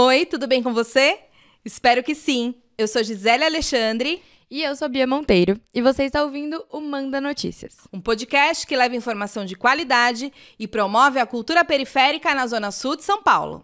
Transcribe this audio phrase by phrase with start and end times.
[0.00, 1.18] Oi, tudo bem com você?
[1.64, 2.54] Espero que sim.
[2.78, 4.22] Eu sou Gisele Alexandre.
[4.48, 5.60] E eu sou Bia Monteiro.
[5.74, 10.68] E você está ouvindo o Manda Notícias um podcast que leva informação de qualidade e
[10.68, 13.60] promove a cultura periférica na Zona Sul de São Paulo.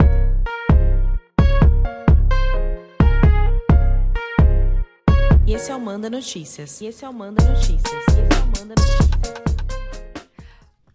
[5.46, 6.80] E esse é o Manda Notícias.
[6.80, 7.92] E esse é o Manda Notícias.
[7.92, 9.34] E esse é o Manda Notícias.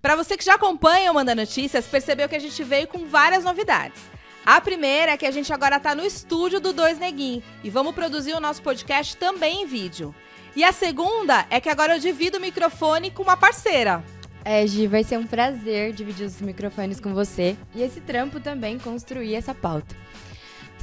[0.02, 3.46] Para você que já acompanha o Manda Notícias, percebeu que a gente veio com várias
[3.46, 4.19] novidades.
[4.46, 7.94] A primeira é que a gente agora está no estúdio do Dois Neguinho e vamos
[7.94, 10.16] produzir o nosso podcast também em vídeo.
[10.56, 14.04] E a segunda é que agora eu divido o microfone com uma parceira.
[14.44, 18.80] É, Gi, vai ser um prazer dividir os microfones com você e esse trampo também
[18.80, 19.96] construir essa pauta.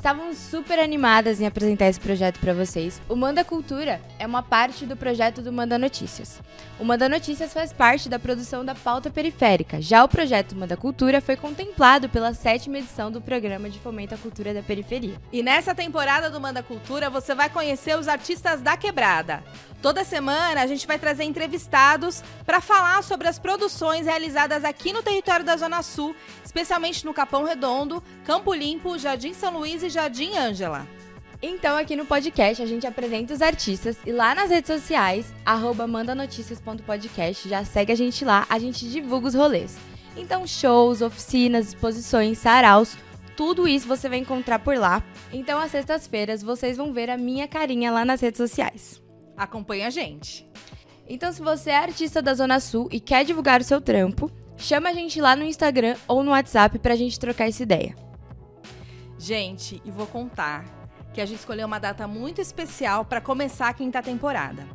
[0.07, 3.03] Estavam super animadas em apresentar esse projeto para vocês.
[3.09, 6.41] O Manda Cultura é uma parte do projeto do Manda Notícias.
[6.79, 9.83] O Manda Notícias faz parte da produção da pauta periférica.
[9.83, 14.19] Já o projeto Manda Cultura foi contemplado pela sétima edição do programa de fomento à
[14.19, 15.21] cultura da periferia.
[15.33, 19.43] E nessa temporada do Manda Cultura você vai conhecer os artistas da quebrada.
[19.83, 25.03] Toda semana a gente vai trazer entrevistados para falar sobre as produções realizadas aqui no
[25.03, 30.37] território da Zona Sul, especialmente no Capão Redondo, Campo Limpo, Jardim São Luís e Jardim
[30.37, 30.87] Ângela.
[31.41, 35.33] Então, aqui no podcast, a gente apresenta os artistas e lá nas redes sociais,
[35.89, 39.79] mandanoticias.podcast, já segue a gente lá, a gente divulga os rolês.
[40.15, 42.95] Então, shows, oficinas, exposições, saraus,
[43.35, 45.03] tudo isso você vai encontrar por lá.
[45.33, 49.03] Então, às sextas-feiras, vocês vão ver a minha carinha lá nas redes sociais.
[49.35, 50.47] Acompanha a gente.
[51.09, 54.91] Então, se você é artista da Zona Sul e quer divulgar o seu trampo, chama
[54.91, 58.06] a gente lá no Instagram ou no WhatsApp pra gente trocar essa ideia.
[59.19, 60.65] Gente, e vou contar
[61.15, 64.67] que a gente escolheu uma data muito especial para começar a quinta temporada.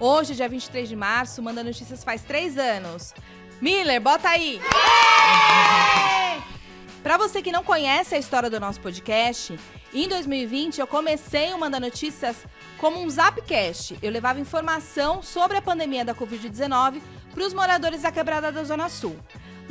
[0.00, 3.14] Hoje, dia 23 de março, Manda Notícias faz três anos.
[3.60, 4.60] Miller, bota aí!
[7.02, 9.58] Para você que não conhece a história do nosso podcast,
[9.92, 12.36] em 2020 eu comecei o Manda Notícias
[12.78, 13.98] como um Zapcast.
[14.00, 17.02] Eu levava informação sobre a pandemia da Covid-19
[17.34, 19.16] para os moradores da quebrada da Zona Sul.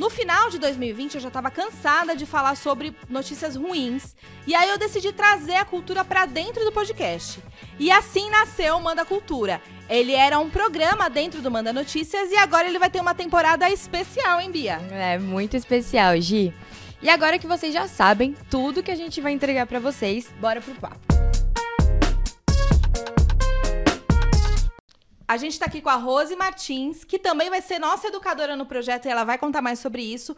[0.02, 4.68] No final de 2020, eu já estava cansada de falar sobre notícias ruins, e aí
[4.68, 7.38] eu decidi trazer a cultura para dentro do podcast.
[7.78, 9.62] E assim nasceu o Manda Cultura.
[9.88, 13.70] Ele era um programa dentro do Manda Notícias e agora ele vai ter uma temporada
[13.70, 14.80] especial, hein, Bia?
[14.90, 16.52] É, muito especial, Gi.
[17.00, 20.60] E agora que vocês já sabem tudo que a gente vai entregar para vocês, bora
[20.60, 21.11] pro papo.
[25.32, 28.66] A gente está aqui com a Rose Martins, que também vai ser nossa educadora no
[28.66, 30.36] projeto e ela vai contar mais sobre isso.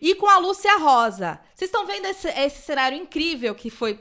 [0.00, 1.38] E com a Lúcia Rosa.
[1.54, 4.00] Vocês estão vendo esse, esse cenário incrível que foi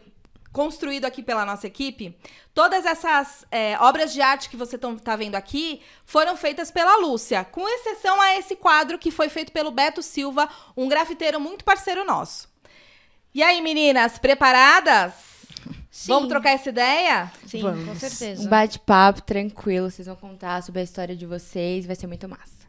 [0.52, 2.18] construído aqui pela nossa equipe?
[2.56, 7.46] Todas essas é, obras de arte que você está vendo aqui foram feitas pela Lúcia,
[7.46, 12.04] com exceção a esse quadro que foi feito pelo Beto Silva, um grafiteiro muito parceiro
[12.04, 12.50] nosso.
[13.32, 15.31] E aí, meninas, preparadas?
[15.92, 16.14] Sim.
[16.14, 17.30] Vamos trocar essa ideia?
[17.46, 17.86] Sim, Vamos.
[17.86, 18.42] com certeza.
[18.42, 22.66] Um bate-papo tranquilo, vocês vão contar sobre a história de vocês, vai ser muito massa.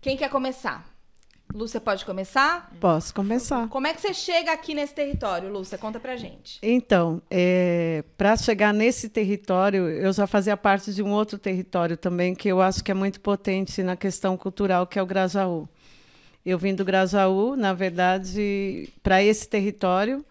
[0.00, 0.88] Quem quer começar?
[1.52, 2.70] Lúcia, pode começar?
[2.80, 3.68] Posso começar.
[3.68, 5.76] Como é que você chega aqui nesse território, Lúcia?
[5.76, 6.58] Conta pra gente.
[6.62, 12.34] Então, é, para chegar nesse território, eu já fazia parte de um outro território também,
[12.34, 15.68] que eu acho que é muito potente na questão cultural, que é o Grajaú.
[16.44, 20.24] Eu vim do Grajaú, na verdade, para esse território,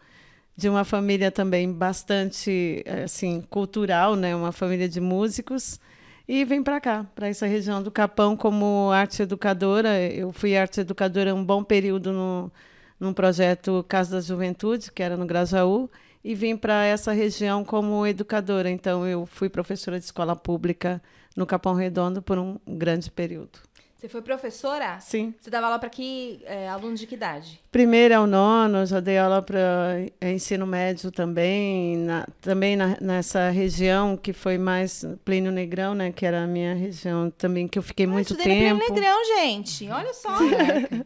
[0.55, 4.35] de uma família também bastante assim cultural, né?
[4.35, 5.79] Uma família de músicos
[6.27, 9.99] e vim para cá, para essa região do Capão como arte educadora.
[10.01, 12.51] Eu fui arte educadora um bom período no
[12.99, 15.89] num projeto Casa da Juventude, que era no Grajaú,
[16.23, 18.69] e vim para essa região como educadora.
[18.69, 21.01] Então eu fui professora de escola pública
[21.35, 23.59] no Capão Redondo por um grande período.
[23.97, 24.99] Você foi professora?
[24.99, 25.33] Sim.
[25.39, 27.61] Você dava aula para que é, alunos de que idade?
[27.71, 33.49] Primeiro ao nono, já dei aula para é, ensino médio também, na, também na, nessa
[33.49, 37.83] região que foi mais Plínio Negrão, né, que era a minha região também, que eu
[37.83, 38.43] fiquei eu muito tempo.
[38.43, 39.89] Plínio Negrão, gente.
[39.89, 40.35] Olha só.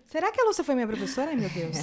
[0.07, 1.29] Será que a Lúcia foi minha professora?
[1.29, 1.77] Ai, meu Deus.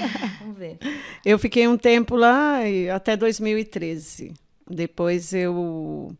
[0.40, 0.78] Vamos ver.
[1.24, 2.60] Eu fiquei um tempo lá,
[2.94, 4.32] até 2013.
[4.68, 6.16] Depois eu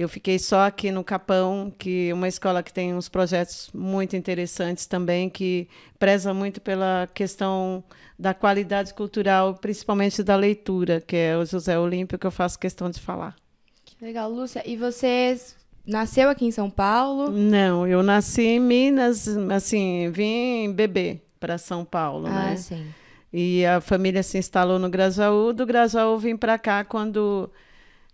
[0.00, 4.16] eu fiquei só aqui no Capão, que é uma escola que tem uns projetos muito
[4.16, 5.68] interessantes também, que
[5.98, 7.84] preza muito pela questão
[8.18, 12.88] da qualidade cultural, principalmente da leitura, que é o José Olímpio, que eu faço questão
[12.88, 13.36] de falar.
[13.84, 14.62] Que legal, Lúcia.
[14.64, 15.38] E você
[15.86, 17.30] nasceu aqui em São Paulo?
[17.30, 22.56] Não, eu nasci em Minas, assim, vim bebê para São Paulo, ah, né?
[22.56, 22.86] sim.
[23.30, 27.50] E a família se instalou no Grajaú, do Grajaú vim para cá quando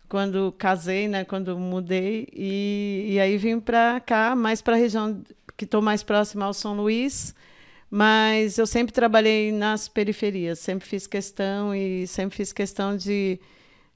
[0.09, 5.23] quando casei, né, quando mudei e, e aí vim para cá, mais para a região
[5.57, 7.35] que estou mais próxima ao São Luís,
[7.91, 13.39] Mas eu sempre trabalhei nas periferias, sempre fiz questão e sempre fiz questão de,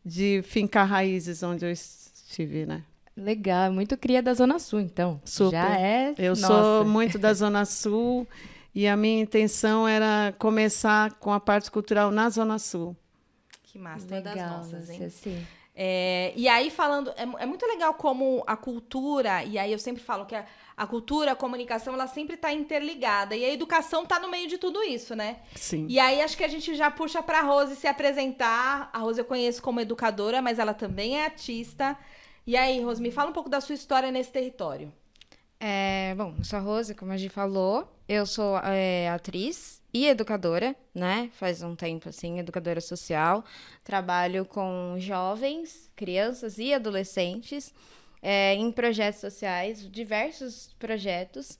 [0.05, 2.85] de fincar raízes onde eu estive, né?
[3.17, 5.21] Legal, muito cria da Zona Sul, então.
[5.25, 5.61] Super.
[5.61, 6.15] Já é.
[6.17, 6.47] Eu nossa.
[6.47, 8.27] sou muito da Zona Sul
[8.75, 12.97] e a minha intenção era começar com a parte cultural na Zona Sul.
[13.65, 14.99] Que massa, uma das Legal, nossas, hein?
[14.99, 15.47] você, sim.
[15.75, 20.03] É, e aí, falando, é, é muito legal como a cultura, e aí eu sempre
[20.03, 20.45] falo que a,
[20.77, 23.37] a cultura, a comunicação, ela sempre está interligada.
[23.37, 25.39] E a educação está no meio de tudo isso, né?
[25.55, 25.87] Sim.
[25.89, 28.91] E aí acho que a gente já puxa para a Rose se apresentar.
[28.93, 31.97] A Rose eu conheço como educadora, mas ela também é artista.
[32.47, 34.93] E aí, Rose, me fala um pouco da sua história nesse território.
[35.63, 37.87] É, bom, sou a Rose, como a gente falou.
[38.09, 41.31] Eu sou é, atriz e educadora, né?
[41.35, 43.45] Faz um tempo, assim, educadora social.
[43.85, 47.75] Trabalho com jovens, crianças e adolescentes
[48.23, 51.59] é, em projetos sociais, diversos projetos.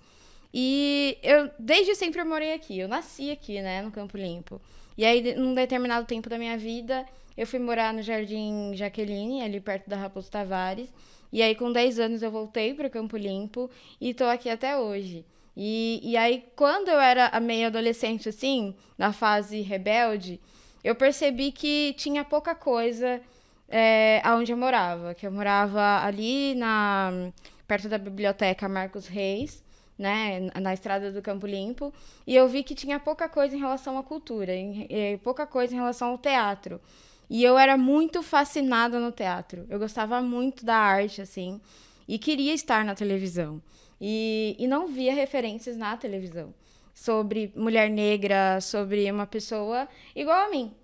[0.53, 2.79] E eu, desde sempre, eu morei aqui.
[2.79, 4.61] Eu nasci aqui, né, no Campo Limpo.
[4.97, 7.05] E aí, num determinado tempo da minha vida,
[7.37, 10.89] eu fui morar no Jardim Jaqueline, ali perto da Raposo Tavares.
[11.33, 15.25] E aí, com 10 anos, eu voltei para Campo Limpo e tô aqui até hoje.
[15.57, 20.41] E, e aí, quando eu era meio adolescente, assim, na fase rebelde,
[20.83, 23.21] eu percebi que tinha pouca coisa
[23.69, 25.15] é, aonde eu morava.
[25.15, 27.33] Que eu morava ali na
[27.67, 29.63] perto da biblioteca Marcos Reis,
[29.97, 31.95] né, na estrada do Campo Limpo,
[32.27, 35.73] e eu vi que tinha pouca coisa em relação à cultura, em, em, pouca coisa
[35.73, 36.81] em relação ao teatro.
[37.31, 39.65] E eu era muito fascinada no teatro.
[39.71, 41.61] Eu gostava muito da arte, assim,
[42.09, 43.63] e queria estar na televisão.
[44.01, 46.53] E, e não via referências na televisão
[46.93, 50.75] sobre mulher negra, sobre uma pessoa igual a mim.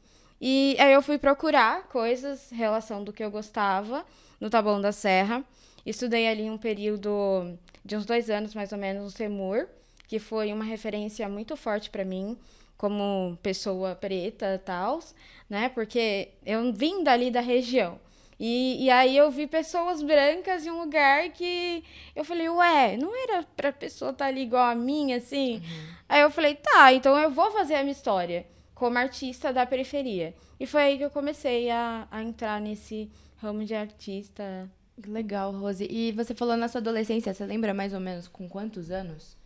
[0.41, 4.07] E aí eu fui procurar coisas, relação do que eu gostava,
[4.41, 5.45] no Taboão da Serra.
[5.85, 9.67] Estudei ali um período de uns dois anos, mais ou menos, no CEMUR,
[10.07, 12.39] que foi uma referência muito forte para mim,
[12.77, 15.01] como pessoa preta e tal,
[15.49, 15.69] né?
[15.69, 17.99] Porque eu vim dali da região.
[18.39, 21.83] E, e aí eu vi pessoas brancas em um lugar que
[22.15, 25.57] eu falei, ué, não era pra pessoa estar tá ali igual a mim, assim?
[25.57, 25.95] Uhum.
[26.09, 30.35] Aí eu falei, tá, então eu vou fazer a minha história como artista da periferia.
[30.61, 34.71] E foi aí que eu comecei a, a entrar nesse ramo de artista.
[35.07, 35.87] Legal, Rose.
[35.91, 39.37] E você falou na sua adolescência, você lembra mais ou menos com quantos anos?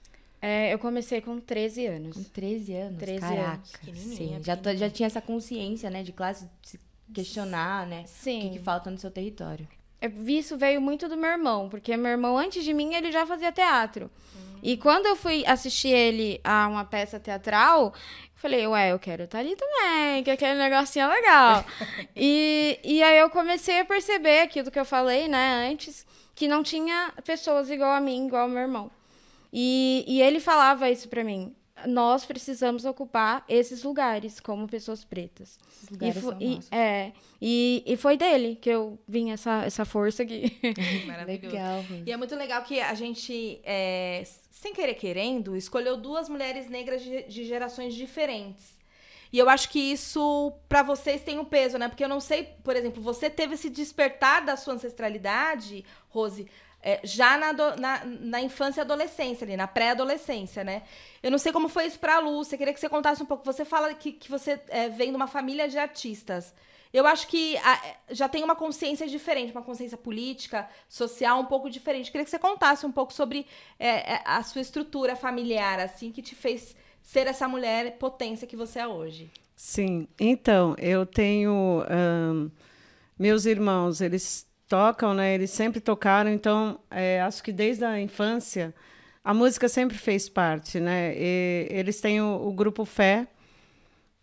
[0.43, 2.17] É, eu comecei com 13 anos.
[2.17, 2.99] Com 13 anos?
[2.99, 3.61] 13 Caraca.
[3.87, 3.99] anos.
[3.99, 6.81] Sim, já, tô, já tinha essa consciência, né, de classe, de se
[7.13, 8.05] questionar, né?
[8.07, 8.39] Sim.
[8.39, 9.69] O que, que falta no seu território.
[10.27, 13.53] Isso veio muito do meu irmão, porque meu irmão, antes de mim, ele já fazia
[13.53, 14.11] teatro.
[14.35, 14.59] Hum.
[14.63, 17.93] E quando eu fui assistir ele a uma peça teatral,
[18.41, 21.63] Falei, ué, eu quero estar tá ali também, que aquele negocinho é legal.
[22.17, 26.63] e, e aí eu comecei a perceber aquilo que eu falei, né, antes, que não
[26.63, 28.91] tinha pessoas igual a mim, igual ao meu irmão.
[29.53, 31.55] E, e ele falava isso pra mim
[31.87, 35.59] nós precisamos ocupar esses lugares como pessoas pretas.
[35.73, 36.73] Esses lugares e, são e, nossos.
[36.73, 40.59] É, e, e foi dele que eu vim essa, essa força aqui.
[41.07, 41.55] Maravilhoso.
[41.55, 41.85] Legal.
[42.07, 47.03] E é muito legal que a gente, é, sem querer querendo, escolheu duas mulheres negras
[47.03, 48.79] de, de gerações diferentes.
[49.33, 51.89] E eu acho que isso, para vocês, tem um peso, né?
[51.89, 56.49] Porque eu não sei, por exemplo, você teve esse despertar da sua ancestralidade, Rose,
[56.83, 60.83] é, já na, na, na, infância e adolescência, ali, na pré-adolescência, né?
[61.23, 63.45] Eu não sei como foi isso pra Lúcia, queria que você contasse um pouco.
[63.45, 66.55] Você fala que, que você é, vem de uma família de artistas.
[66.93, 71.71] Eu acho que a, já tem uma consciência diferente, uma consciência política, social um pouco
[71.71, 72.11] diferente.
[72.11, 73.47] Queria que você contasse um pouco sobre
[73.79, 78.57] é, é a sua estrutura familiar, assim, que te fez ser essa mulher potência que
[78.57, 79.31] você é hoje.
[79.55, 81.85] Sim, então, eu tenho.
[81.91, 82.51] Um,
[83.19, 85.35] meus irmãos, eles tocam, né?
[85.35, 88.73] Eles sempre tocaram, então é, acho que desde a infância
[89.25, 91.13] a música sempre fez parte, né?
[91.17, 93.27] E eles têm o, o grupo Fé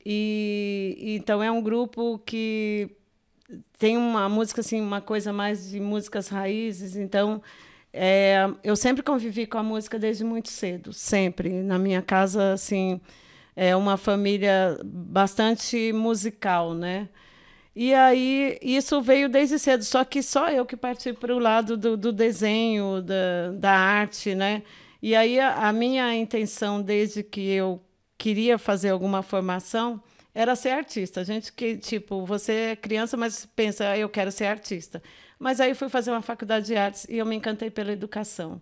[0.05, 2.89] e, então é um grupo que
[3.77, 7.41] tem uma música assim, uma coisa mais de músicas raízes, então
[7.91, 13.01] é, eu sempre convivi com a música desde muito cedo, sempre na minha casa assim
[13.55, 17.09] é uma família bastante musical, né?
[17.79, 21.77] E aí isso veio desde cedo, só que só eu que parti para o lado
[21.77, 24.63] do, do desenho, da, da arte, né?
[24.99, 27.79] E aí a, a, minha intenção desde que eu
[28.17, 30.01] queria fazer alguma formação
[30.33, 31.21] era ser artista.
[31.21, 34.99] A gente que tipo você é criança, mas pensa ah, eu quero ser artista.
[35.37, 38.59] Mas aí fui fazer uma faculdade de artes e eu me encantei pela educação.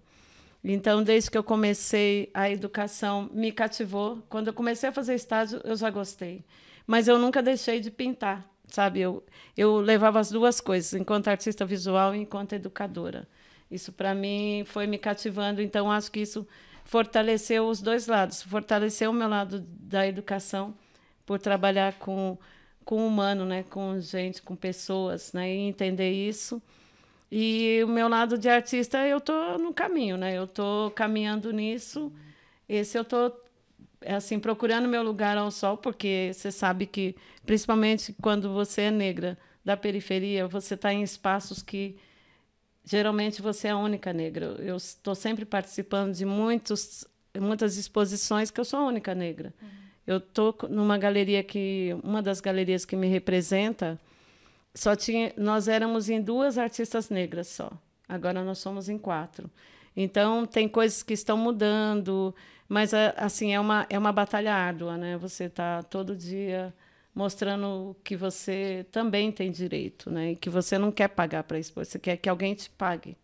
[0.61, 4.21] Então, desde que eu comecei a educação, me cativou.
[4.27, 6.43] Quando eu comecei a fazer estágio, eu já gostei.
[6.85, 8.99] Mas eu nunca deixei de pintar sabe?
[8.99, 9.23] Eu,
[9.55, 13.27] eu levava as duas coisas, enquanto artista visual e enquanto educadora.
[13.71, 15.61] Isso, para mim, foi me cativando.
[15.61, 16.45] Então, acho que isso
[16.83, 18.43] fortaleceu os dois lados.
[18.43, 20.75] Fortaleceu o meu lado da educação,
[21.25, 22.37] por trabalhar com,
[22.83, 23.63] com o humano, né?
[23.63, 25.49] com gente, com pessoas, né?
[25.49, 26.61] e entender isso.
[27.31, 30.37] E o meu lado de artista, eu estou no caminho, né?
[30.37, 32.11] eu estou caminhando nisso.
[32.67, 33.44] Esse eu estou
[34.07, 39.37] assim procurando meu lugar ao sol, porque você sabe que, principalmente quando você é negra
[39.63, 41.97] da periferia, você está em espaços que
[42.83, 44.55] geralmente você é a única negra.
[44.59, 47.05] Eu estou sempre participando de muitos,
[47.37, 49.53] muitas exposições que eu sou a única negra.
[49.61, 49.67] Uhum.
[50.05, 53.99] Eu estou numa galeria que uma das galerias que me representa
[54.73, 57.71] só tinha nós éramos em duas artistas negras só.
[58.07, 59.49] Agora nós somos em quatro.
[59.95, 62.35] Então tem coisas que estão mudando,
[62.67, 65.17] mas assim é uma é uma batalha árdua, né?
[65.17, 66.73] Você está todo dia
[67.13, 70.31] mostrando que você também tem direito, né?
[70.31, 73.15] E que você não quer pagar para expor, você quer que alguém te pague.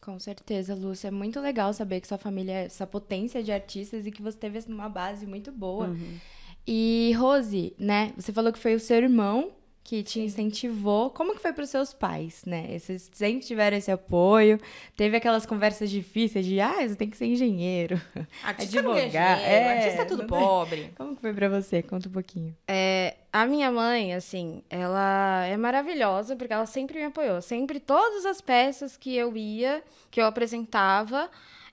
[0.00, 1.08] Com certeza, Lúcia.
[1.08, 4.36] É muito legal saber que sua família é essa potência de artistas e que você
[4.36, 5.88] teve uma base muito boa.
[5.88, 6.18] Uhum.
[6.66, 8.12] E, Rose, né?
[8.16, 11.10] Você falou que foi o seu irmão que te incentivou.
[11.10, 12.78] Como que foi para os seus pais, né?
[12.78, 14.60] Vocês sempre tiveram esse apoio.
[14.96, 18.00] Teve aquelas conversas difíceis de, ah, você tem que ser engenheiro,
[18.44, 19.40] artista advogar.
[19.40, 20.92] É, artista é tudo pobre.
[20.96, 21.82] Como que foi para você?
[21.82, 22.56] Conta um pouquinho.
[22.68, 27.40] É, a minha mãe, assim, ela é maravilhosa porque ela sempre me apoiou.
[27.42, 31.30] Sempre todas as peças que eu ia, que eu apresentava,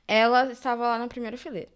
[0.07, 1.69] ela estava lá na primeira fileira.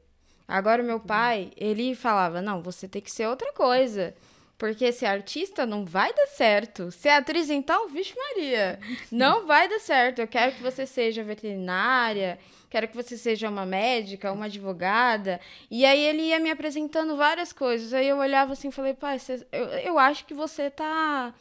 [0.47, 4.13] Agora, meu pai, ele falava: não, você tem que ser outra coisa.
[4.61, 6.91] Porque ser artista não vai dar certo.
[6.91, 8.79] Ser atriz, então, vixe Maria,
[9.11, 10.19] não vai dar certo.
[10.19, 12.37] Eu quero que você seja veterinária,
[12.69, 15.41] quero que você seja uma médica, uma advogada.
[15.71, 17.91] E aí ele ia me apresentando várias coisas.
[17.91, 21.33] Aí eu olhava assim e falei, pai, você, eu, eu acho que você tá,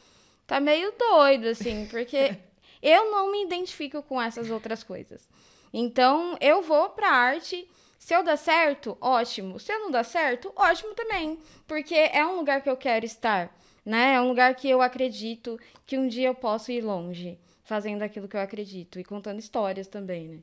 [0.47, 2.35] tá meio doido, assim, porque
[2.83, 5.29] eu não me identifico com essas outras coisas.
[5.75, 7.69] Então, eu vou pra arte
[8.01, 9.61] se eu dar certo, ótimo.
[9.61, 11.39] Se eu não dar certo, ótimo também.
[11.69, 13.55] Porque é um lugar que eu quero estar,
[13.85, 14.15] né?
[14.15, 18.27] É um lugar que eu acredito que um dia eu posso ir longe, fazendo aquilo
[18.27, 20.39] que eu acredito e contando histórias também, né?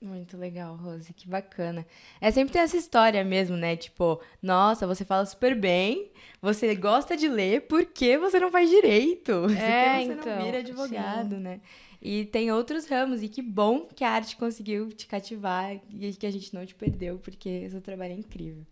[0.00, 1.86] Muito legal, Rose, que bacana.
[2.20, 3.76] É sempre tem essa história mesmo, né?
[3.76, 6.10] Tipo, nossa, você fala super bem,
[6.40, 9.46] você gosta de ler, por que você não faz direito?
[9.56, 11.40] É, você então, não vira advogado, sim.
[11.40, 11.60] né?
[12.04, 16.26] E tem outros ramos, e que bom que a arte conseguiu te cativar e que
[16.26, 18.66] a gente não te perdeu, porque seu trabalho é incrível.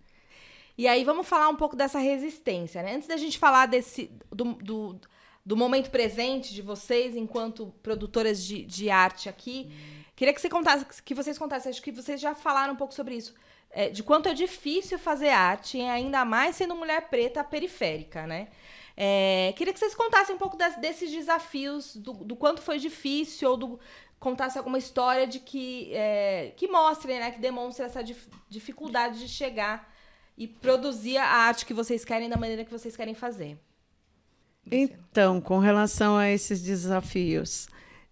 [0.77, 2.97] E aí, vamos falar um pouco dessa resistência, né?
[2.97, 5.01] Antes da gente falar desse, do, do,
[5.47, 10.05] do momento presente de vocês enquanto produtoras de, de arte aqui, hum.
[10.17, 13.15] queria que, você contasse, que vocês contassem, acho que vocês já falaram um pouco sobre
[13.15, 13.33] isso,
[13.71, 18.49] é, de quanto é difícil fazer arte, ainda mais sendo mulher preta periférica, né?
[19.03, 23.49] É, queria que vocês contassem um pouco das, desses desafios, do, do, quanto foi difícil,
[23.49, 23.81] ou do,
[24.19, 29.27] contasse alguma história de que, é, que mostre, né, que demonstre essa dif, dificuldade de
[29.27, 29.91] chegar
[30.37, 33.59] e produzir a arte que vocês querem da maneira que vocês querem fazer.
[34.71, 37.69] Então, com relação a esses desafios,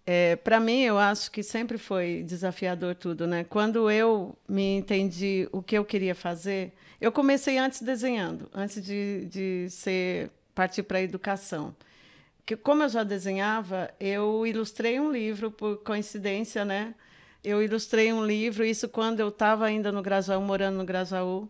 [0.07, 3.43] é, para mim, eu acho que sempre foi desafiador tudo, né?
[3.43, 9.27] Quando eu me entendi o que eu queria fazer, eu comecei antes desenhando, antes de,
[9.27, 11.73] de ser partir para a educação.
[12.45, 16.93] Que, como eu já desenhava, eu ilustrei um livro, por coincidência, né?
[17.41, 21.47] Eu ilustrei um livro, isso quando eu estava ainda no Grajaú, morando no Grajaú,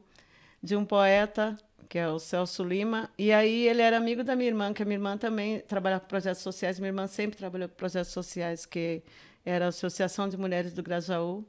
[0.62, 3.10] de um poeta, que é o Celso Lima.
[3.18, 6.08] E aí ele era amigo da minha irmã, que a minha irmã também trabalhava com
[6.08, 6.78] projetos sociais.
[6.80, 9.02] Minha irmã sempre trabalhou com projetos sociais, que
[9.44, 11.44] era a Associação de Mulheres do Grajaú.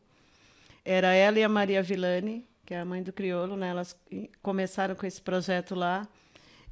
[0.82, 3.68] Era ela e a Maria Villani, que é a mãe do Criolo, né?
[3.68, 3.94] Elas
[4.40, 6.08] começaram com esse projeto lá.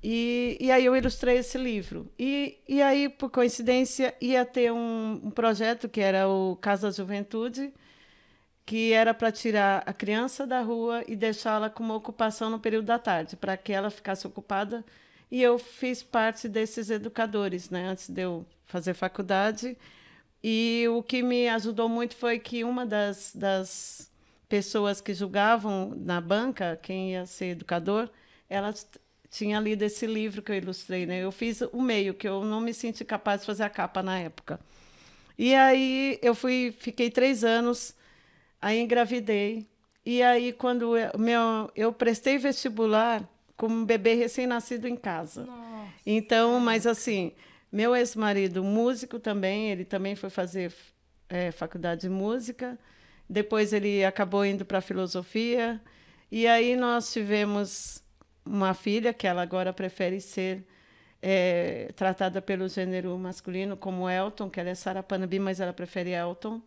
[0.03, 2.11] E, e aí eu ilustrei esse livro.
[2.19, 6.93] E, e aí, por coincidência, ia ter um, um projeto que era o Casa da
[6.95, 7.73] Juventude,
[8.65, 12.87] que era para tirar a criança da rua e deixá-la com uma ocupação no período
[12.87, 14.85] da tarde, para que ela ficasse ocupada.
[15.31, 19.77] E eu fiz parte desses educadores, né, antes de eu fazer faculdade.
[20.43, 24.11] E o que me ajudou muito foi que uma das, das
[24.49, 28.09] pessoas que julgavam na banca, quem ia ser educador,
[28.49, 28.87] elas
[29.31, 31.23] tinha lido esse livro que eu ilustrei, né?
[31.23, 34.19] Eu fiz o meio, que eu não me senti capaz de fazer a capa na
[34.19, 34.59] época.
[35.39, 37.95] E aí eu fui, fiquei três anos,
[38.61, 39.69] aí engravidei.
[40.05, 45.45] E aí quando eu, meu, eu prestei vestibular com um bebê recém-nascido em casa.
[45.45, 45.93] Nossa.
[46.07, 47.33] Então, mas assim,
[47.71, 50.73] meu ex-marido, músico também, ele também foi fazer
[51.29, 52.79] é, faculdade de música.
[53.29, 55.81] Depois ele acabou indo para filosofia.
[56.31, 58.03] E aí nós tivemos
[58.45, 60.65] uma filha que ela agora prefere ser
[61.21, 66.11] é, tratada pelo gênero masculino como Elton, que ela é Sarah Panabi, mas ela prefere
[66.11, 66.61] Elton.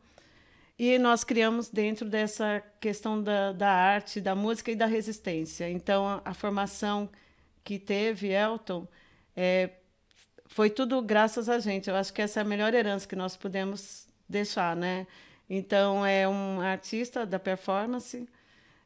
[0.78, 5.70] E nós criamos dentro dessa questão da, da arte, da música e da resistência.
[5.70, 7.10] Então, a, a formação
[7.64, 8.88] que teve Elton
[9.36, 9.70] é,
[10.48, 11.90] foi tudo graças a gente.
[11.90, 15.06] Eu acho que essa é a melhor herança que nós podemos deixar, né?
[15.50, 18.28] Então, é um artista da performance,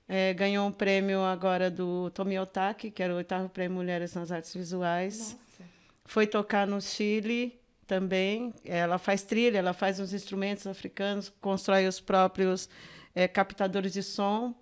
[0.07, 4.31] é, ganhou um prêmio agora do Tomi Otaki, que era o oitavo prêmio Mulheres nas
[4.31, 5.31] Artes Visuais.
[5.31, 5.71] Nossa.
[6.05, 8.53] Foi tocar no Chile também.
[8.63, 12.69] Ela faz trilha, ela faz os instrumentos africanos, constrói os próprios
[13.15, 14.53] é, captadores de som.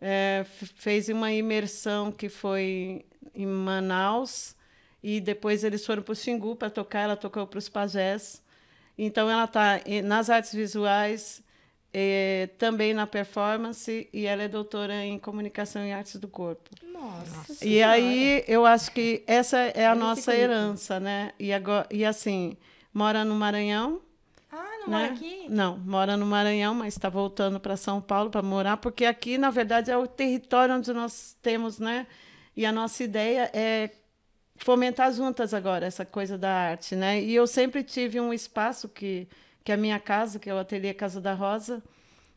[0.00, 0.44] É,
[0.76, 4.54] fez uma imersão que foi em Manaus
[5.02, 7.00] e depois eles foram para o Xingu para tocar.
[7.00, 8.42] Ela tocou para os pajés.
[8.96, 11.42] Então ela está nas artes visuais,
[11.98, 16.68] é, também na performance e ela é doutora em comunicação e artes do corpo.
[16.92, 17.64] Nossa.
[17.64, 21.32] E aí eu acho que essa é a nossa herança, né?
[21.38, 22.54] E agora e assim
[22.92, 24.02] mora no Maranhão.
[24.52, 24.98] Ah, não né?
[24.98, 25.46] mora aqui?
[25.48, 29.48] Não, mora no Maranhão, mas está voltando para São Paulo para morar, porque aqui na
[29.48, 32.06] verdade é o território onde nós temos, né?
[32.54, 33.90] E a nossa ideia é
[34.56, 37.22] fomentar juntas agora essa coisa da arte, né?
[37.22, 39.26] E eu sempre tive um espaço que
[39.66, 41.82] que a minha casa, que é o ateliê Casa da Rosa.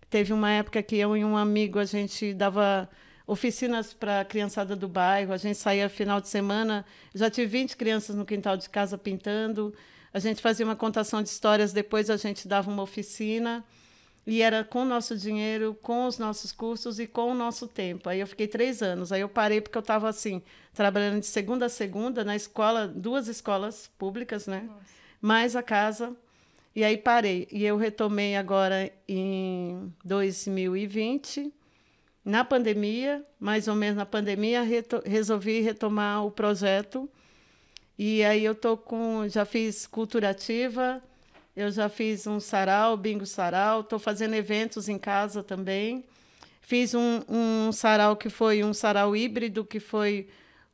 [0.09, 2.89] Teve uma época que eu e um amigo a gente dava
[3.27, 6.83] oficinas para a criançada do bairro, a gente saía final de semana,
[7.13, 9.71] já tive 20 crianças no quintal de casa pintando,
[10.11, 13.63] a gente fazia uma contação de histórias, depois a gente dava uma oficina,
[14.25, 18.09] e era com o nosso dinheiro, com os nossos cursos e com o nosso tempo.
[18.09, 20.41] Aí eu fiquei três anos, aí eu parei porque eu estava assim,
[20.73, 24.63] trabalhando de segunda a segunda na escola, duas escolas públicas, né?
[24.65, 24.81] Nossa.
[25.21, 26.17] mais a casa,
[26.75, 27.47] e aí parei.
[27.51, 31.53] E eu retomei agora em 2020,
[32.23, 37.09] na pandemia, mais ou menos na pandemia, reto resolvi retomar o projeto.
[37.97, 41.01] E aí eu tô com, já fiz cultura ativa,
[41.55, 46.05] eu já fiz um sarau, bingo sarau, estou fazendo eventos em casa também.
[46.61, 50.27] Fiz um, um sarau que foi um sarau híbrido, que foi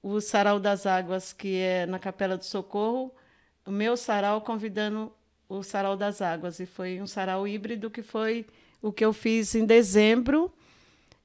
[0.06, 3.12] o Sarau das Águas, que é na Capela do Socorro.
[3.66, 5.12] O meu sarau convidando
[5.48, 6.60] o Sarau das Águas.
[6.60, 8.46] E foi um sarau híbrido que foi
[8.82, 10.52] o que eu fiz em dezembro.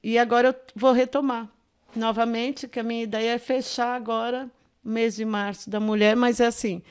[0.03, 1.49] E agora eu vou retomar
[1.95, 4.49] novamente, que a minha ideia é fechar agora
[4.83, 6.81] mês de março da mulher, mas é assim,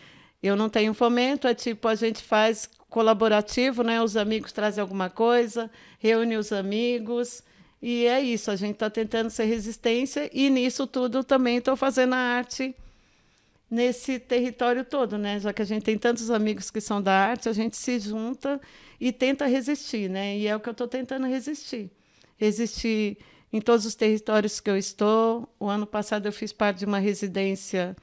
[0.42, 4.00] eu não tenho fomento, é tipo, a gente faz colaborativo, né?
[4.02, 7.42] Os amigos trazem alguma coisa, reúne os amigos,
[7.83, 12.14] e é isso, a gente está tentando ser resistência, e nisso tudo também estou fazendo
[12.14, 12.74] a arte
[13.70, 15.38] nesse território todo, né?
[15.38, 18.61] Já que a gente tem tantos amigos que são da arte, a gente se junta
[19.00, 20.37] e tenta resistir, né?
[20.37, 21.90] E é o que eu estou tentando resistir.
[22.37, 23.18] Resistir
[23.52, 25.48] em todos os territórios que eu estou.
[25.59, 27.96] O ano passado eu fiz parte de uma residência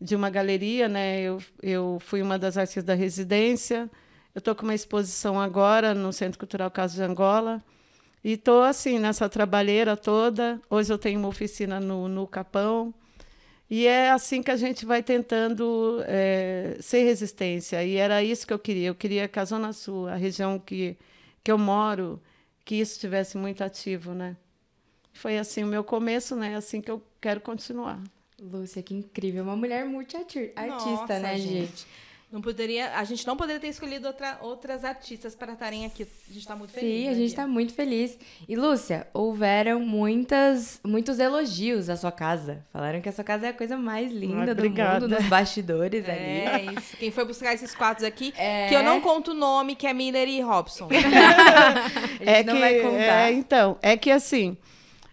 [0.00, 1.20] de uma galeria, né?
[1.20, 3.90] Eu, eu fui uma das artistas da residência.
[4.34, 7.62] Eu estou com uma exposição agora no Centro Cultural Caso de Angola.
[8.22, 10.60] E estou assim, nessa trabalheira toda.
[10.68, 12.94] Hoje eu tenho uma oficina no, no Capão.
[13.70, 17.84] E é assim que a gente vai tentando é, ser resistência.
[17.84, 18.88] E era isso que eu queria.
[18.88, 20.96] Eu queria que a Zona Sul, a região que,
[21.44, 22.20] que eu moro,
[22.64, 24.36] que isso estivesse muito ativo, né?
[25.12, 26.56] Foi assim o meu começo, né?
[26.56, 28.02] Assim que eu quero continuar.
[28.40, 29.44] Lúcia, que incrível.
[29.44, 31.48] Uma mulher multiartista, né, gente?
[31.48, 31.86] gente?
[32.32, 36.04] Não poderia, a gente não poderia ter escolhido outra, outras artistas para estarem aqui.
[36.04, 37.04] A gente está muito feliz.
[37.04, 38.16] Sim, a gente está muito feliz.
[38.48, 42.64] E Lúcia, houveram muitas, muitos elogios à sua casa.
[42.72, 46.06] Falaram que a sua casa é a coisa mais linda ah, do mundo, nos bastidores
[46.06, 46.68] é, ali.
[46.68, 46.96] É isso.
[46.98, 48.68] Quem foi buscar esses quadros aqui, é...
[48.68, 50.86] que eu não conto o nome, que é Miller e Robson.
[50.94, 53.28] a gente é não que, vai contar.
[53.28, 54.56] É, então, é que assim,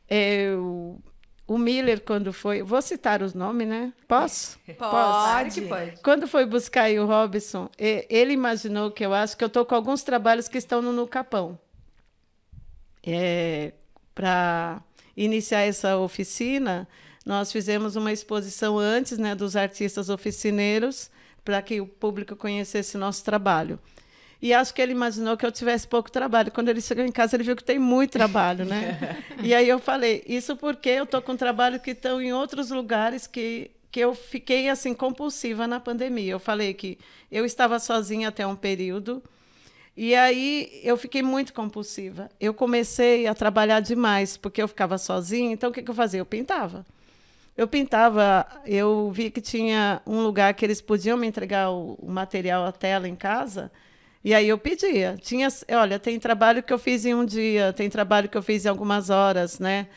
[0.07, 0.99] eu
[1.47, 2.61] o Miller, quando foi.
[2.61, 3.93] Vou citar os nomes, né?
[4.07, 4.59] Posso?
[4.77, 5.61] Pode.
[5.61, 6.01] pode.
[6.03, 10.03] Quando foi buscar o Robson, ele imaginou que eu acho que eu estou com alguns
[10.03, 11.57] trabalhos que estão no, no Capão.
[13.01, 13.71] É,
[14.13, 14.81] Para
[15.15, 16.85] iniciar essa oficina,
[17.25, 21.09] nós fizemos uma exposição antes né, dos artistas oficineiros,
[21.45, 23.79] para que o público conhecesse nosso trabalho.
[24.41, 26.51] E acho que ele imaginou que eu tivesse pouco trabalho.
[26.51, 29.23] Quando ele chegou em casa, ele viu que tem muito trabalho, né?
[29.41, 33.25] e aí eu falei, isso porque eu estou com trabalho que estão em outros lugares
[33.25, 36.33] que, que eu fiquei assim compulsiva na pandemia.
[36.33, 36.99] Eu falei que
[37.31, 39.23] eu estava sozinha até um período.
[39.95, 42.29] E aí eu fiquei muito compulsiva.
[42.39, 45.51] Eu comecei a trabalhar demais, porque eu ficava sozinha.
[45.51, 46.19] Então, o que, que eu fazia?
[46.19, 46.85] Eu pintava.
[47.57, 52.07] Eu pintava, eu vi que tinha um lugar que eles podiam me entregar o, o
[52.07, 53.71] material, a tela em casa.
[54.27, 55.17] E aí eu pedia.
[55.21, 58.65] Tinha, olha, tem trabalho que eu fiz em um dia, tem trabalho que eu fiz
[58.65, 59.87] em algumas horas, né?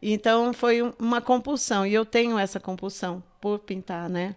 [0.00, 4.36] Então foi uma compulsão e eu tenho essa compulsão por pintar, né?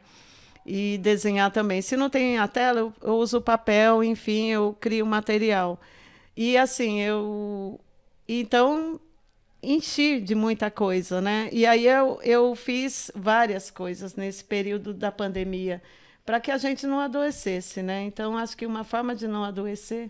[0.66, 1.84] E desenhar também.
[1.84, 5.80] Se não tem a tela, eu, uso papel, enfim, eu crio material.
[6.36, 7.80] E assim, eu.
[8.28, 9.00] Então,
[9.62, 11.48] enchi de muita coisa, né?
[11.52, 15.80] E aí eu, eu fiz várias coisas nesse período da pandemia
[16.26, 18.04] para que a gente não adoecesse, né?
[18.04, 20.10] Então, acho que uma forma de não adoecer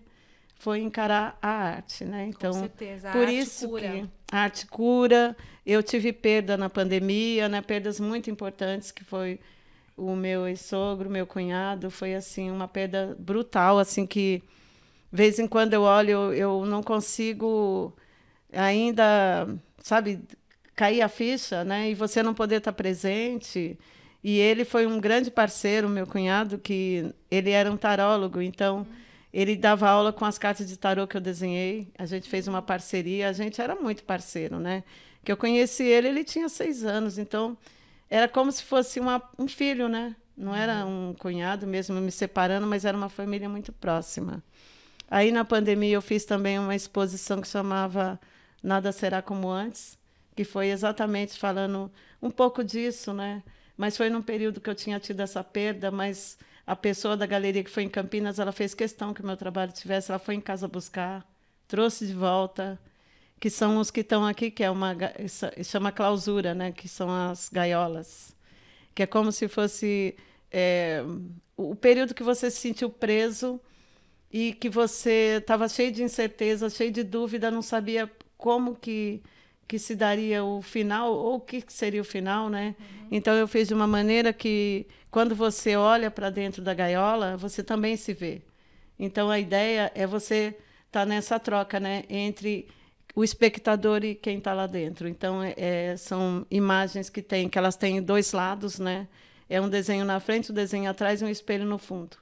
[0.55, 2.27] foi encarar a arte, né?
[2.27, 3.81] Então, Com certeza, a por arte isso cura.
[3.81, 5.35] que a arte cura.
[5.65, 7.61] Eu tive perda na pandemia, né?
[7.61, 9.39] Perdas muito importantes que foi
[9.95, 14.41] o meu ex-sogro, meu cunhado, foi assim uma perda brutal, assim que
[15.11, 17.93] de vez em quando eu olho, eu, eu não consigo
[18.51, 19.47] ainda,
[19.77, 20.19] sabe,
[20.75, 21.89] cair a ficha, né?
[21.91, 23.77] E você não poder estar presente.
[24.23, 28.87] E ele foi um grande parceiro, meu cunhado, que ele era um tarólogo, então
[29.33, 31.87] ele dava aula com as cartas de tarô que eu desenhei.
[31.97, 34.83] A gente fez uma parceria, a gente era muito parceiro, né?
[35.25, 37.57] Que eu conheci ele, ele tinha seis anos, então
[38.09, 40.15] era como se fosse uma, um filho, né?
[40.37, 44.43] Não era um cunhado mesmo me separando, mas era uma família muito próxima.
[45.09, 48.19] Aí na pandemia eu fiz também uma exposição que chamava
[48.63, 49.97] Nada Será Como Antes,
[50.35, 53.43] que foi exatamente falando um pouco disso, né?
[53.77, 57.63] Mas foi num período que eu tinha tido essa perda, mas a pessoa da galeria
[57.63, 60.41] que foi em Campinas, ela fez questão que o meu trabalho tivesse, ela foi em
[60.41, 61.25] casa buscar,
[61.67, 62.79] trouxe de volta,
[63.39, 64.95] que são os que estão aqui, que é uma
[65.63, 66.71] chama clausura, né?
[66.71, 68.35] Que são as gaiolas,
[68.95, 70.15] que é como se fosse
[70.51, 71.03] é,
[71.57, 73.59] o período que você se sentiu preso
[74.31, 79.21] e que você estava cheio de incerteza, cheio de dúvida, não sabia como que
[79.67, 82.75] que se daria o final ou o que seria o final, né?
[83.11, 87.63] Então eu fiz de uma maneira que quando você olha para dentro da gaiola, você
[87.63, 88.41] também se vê.
[88.99, 90.55] Então a ideia é você
[90.87, 92.67] estar nessa troca, né, entre
[93.15, 95.07] o espectador e quem está lá dentro.
[95.07, 99.07] Então é- é, são imagens que tem, que elas têm dois lados, né?
[99.49, 102.17] É um desenho na frente, um desenho atrás e um espelho no fundo.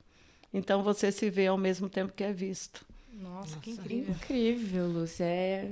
[0.53, 2.85] Então você se vê ao mesmo tempo que é visto.
[3.13, 4.15] Nossa, que incrível.
[4.15, 5.23] Incrível, Lúcia.
[5.25, 5.69] É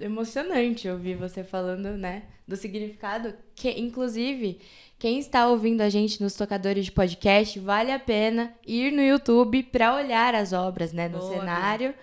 [0.00, 3.34] emocionante ouvir você falando, né, do significado.
[3.54, 4.60] Que, inclusive,
[4.98, 9.62] quem está ouvindo a gente nos tocadores de podcast, vale a pena ir no YouTube
[9.64, 11.94] para olhar as obras, né, no Boa, cenário.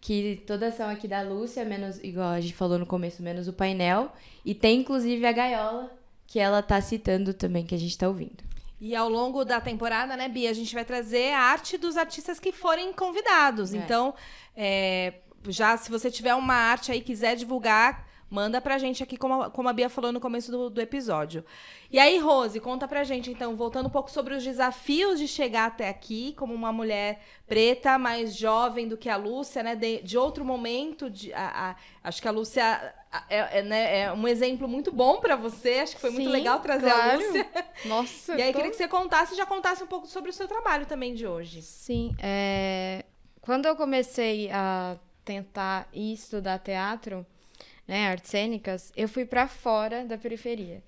[0.00, 3.52] Que todas são aqui da Lúcia, menos, igual a gente falou no começo, menos o
[3.52, 4.12] painel.
[4.44, 5.92] E tem, inclusive, a gaiola,
[6.26, 8.42] que ela tá citando também, que a gente tá ouvindo.
[8.80, 12.40] E ao longo da temporada, né, Bia, a gente vai trazer a arte dos artistas
[12.40, 13.72] que forem convidados.
[13.72, 13.76] É.
[13.76, 14.12] Então,
[14.56, 15.14] é,
[15.48, 19.42] já se você tiver uma arte aí e quiser divulgar, manda pra gente aqui, como
[19.42, 21.44] a, como a Bia falou no começo do, do episódio.
[21.90, 25.66] E aí, Rose, conta pra gente, então, voltando um pouco sobre os desafios de chegar
[25.66, 29.76] até aqui, como uma mulher preta, mais jovem do que a Lúcia, né?
[29.76, 31.10] De, de outro momento.
[31.10, 31.76] De, a- a-
[32.08, 35.80] acho que a Lúcia a- é, é, né, é um exemplo muito bom pra você.
[35.80, 37.18] Acho que foi muito Sim, legal trazer a claro.
[37.26, 37.46] Lúcia.
[37.84, 40.32] Nossa, E aí, tô- queria que você contasse e já contasse um pouco sobre o
[40.32, 41.60] seu trabalho também de hoje.
[41.60, 43.04] Sim, é...
[43.42, 47.26] quando eu comecei a tentar ir estudar teatro,
[47.86, 50.82] né, artes cênicas, eu fui para fora da periferia.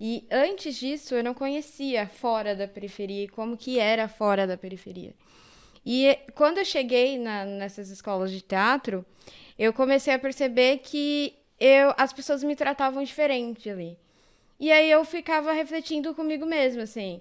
[0.00, 4.56] E antes disso, eu não conhecia fora da periferia e como que era fora da
[4.56, 5.14] periferia.
[5.84, 9.04] E eh, quando eu cheguei na- nessas escolas de teatro,
[9.58, 13.96] eu comecei a perceber que eu, as pessoas me tratavam diferente ali.
[14.58, 17.20] E aí eu ficava refletindo comigo mesma, assim,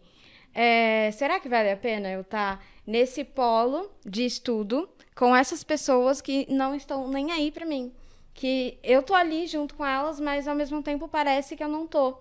[0.53, 6.21] é, será que vale a pena eu estar nesse polo de estudo com essas pessoas
[6.21, 7.91] que não estão nem aí pra mim?
[8.33, 11.85] Que eu tô ali junto com elas, mas ao mesmo tempo parece que eu não
[11.85, 12.17] tô.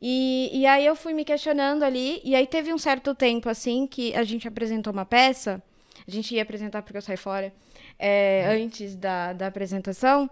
[0.00, 3.86] E, e aí eu fui me questionando ali, e aí teve um certo tempo, assim,
[3.86, 5.62] que a gente apresentou uma peça,
[6.06, 7.52] a gente ia apresentar porque eu saí fora,
[7.98, 10.30] é, antes da, da apresentação,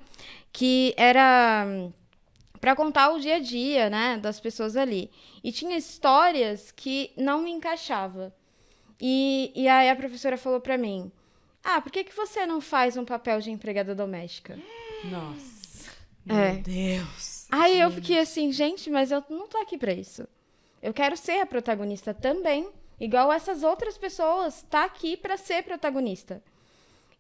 [0.53, 1.66] que era
[2.61, 5.11] para contar o dia a dia, né, das pessoas ali.
[5.42, 8.35] E tinha histórias que não me encaixava.
[9.01, 11.11] E, e aí a professora falou para mim:
[11.66, 14.59] "Ah, por que que você não faz um papel de empregada doméstica?"
[15.05, 15.90] Nossa.
[16.29, 16.52] É.
[16.57, 17.46] Deus.
[17.50, 20.26] Aí eu fiquei assim, gente, mas eu não tô aqui pra isso.
[20.83, 22.68] Eu quero ser a protagonista também,
[23.00, 26.42] igual essas outras pessoas, tá aqui pra ser protagonista.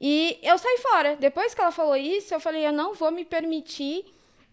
[0.00, 1.16] E eu saí fora.
[1.16, 4.04] Depois que ela falou isso, eu falei, eu não vou me permitir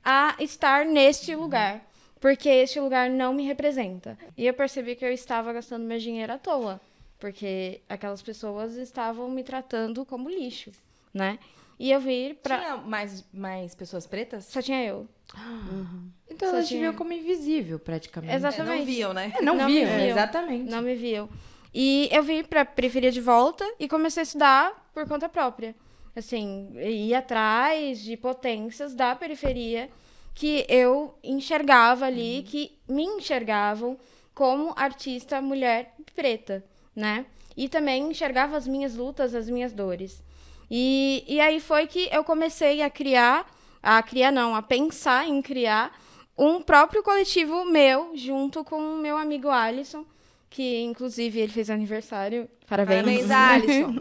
[0.04, 1.82] a estar neste lugar,
[2.20, 4.18] porque este lugar não me representa.
[4.38, 6.80] E eu percebi que eu estava gastando meu dinheiro à toa,
[7.24, 10.72] porque aquelas pessoas estavam me tratando como lixo,
[11.14, 11.40] né?
[11.80, 14.44] E eu vi pra Tinha mais, mais pessoas pretas?
[14.44, 15.08] só tinha eu.
[16.30, 18.36] Então Só ela te tinha- viu como invisível, praticamente.
[18.36, 18.56] Exato.
[18.56, 18.86] É, não Exatamente.
[18.94, 19.32] viam, né?
[19.38, 19.88] É, não, Não viu.
[19.88, 20.70] exatamente.
[20.70, 21.30] Não me viam.
[21.74, 25.74] E eu vim pra periferia de volta e comecei a estudar por conta própria.
[26.14, 29.90] Assim, ir atrás de potências da periferia
[30.34, 33.98] que eu enxergava ali, que me enxergavam
[34.34, 36.64] como artista mulher preta,
[36.96, 37.26] né?
[37.56, 40.24] E também enxergava as minhas lutas, as minhas dores.
[40.70, 43.46] E, e aí foi que eu comecei a criar,
[43.82, 45.96] a criar não, a pensar em criar
[46.38, 50.06] um próprio coletivo meu, junto com o meu amigo Alisson,
[50.50, 52.50] que inclusive ele fez aniversário.
[52.68, 53.28] Parabéns.
[53.28, 53.96] Parabéns, Alisson.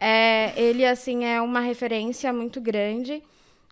[0.00, 3.22] é, ele, assim, é uma referência muito grande.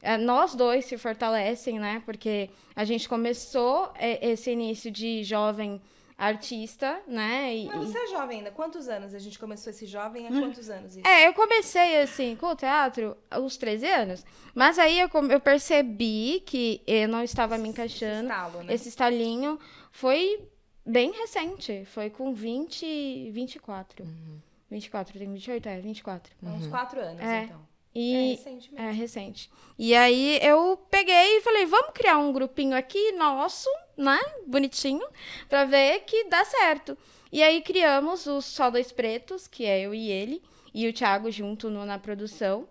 [0.00, 2.02] É, nós dois se fortalecem, né?
[2.04, 5.80] Porque a gente começou é, esse início de jovem
[6.22, 7.56] artista, né?
[7.56, 8.52] E, Mas você é jovem ainda.
[8.52, 9.12] Quantos anos?
[9.12, 10.96] A gente começou esse jovem há quantos anos?
[10.96, 11.06] Isso?
[11.06, 14.24] É, eu comecei, assim, com o teatro aos 13 anos.
[14.54, 18.12] Mas aí eu, eu percebi que eu não estava me encaixando.
[18.12, 18.74] Esse, estalo, né?
[18.74, 19.58] esse estalinho
[19.90, 20.48] foi
[20.86, 21.84] bem recente.
[21.86, 24.04] Foi com 20, 24.
[24.04, 24.38] Uhum.
[24.70, 25.68] 24, tem 28?
[25.68, 26.32] É, 24.
[26.40, 26.54] Uhum.
[26.54, 27.44] Uns 4 anos, é.
[27.44, 27.72] então.
[27.94, 28.86] E, é recente mesmo.
[28.86, 29.50] É recente.
[29.76, 34.18] E aí eu peguei e falei, vamos criar um grupinho aqui nosso, né?
[34.46, 35.06] Bonitinho,
[35.48, 36.96] pra ver que dá certo.
[37.32, 40.42] E aí criamos os Só Dois Pretos, que é eu e ele,
[40.74, 42.68] e o Thiago junto no, na produção.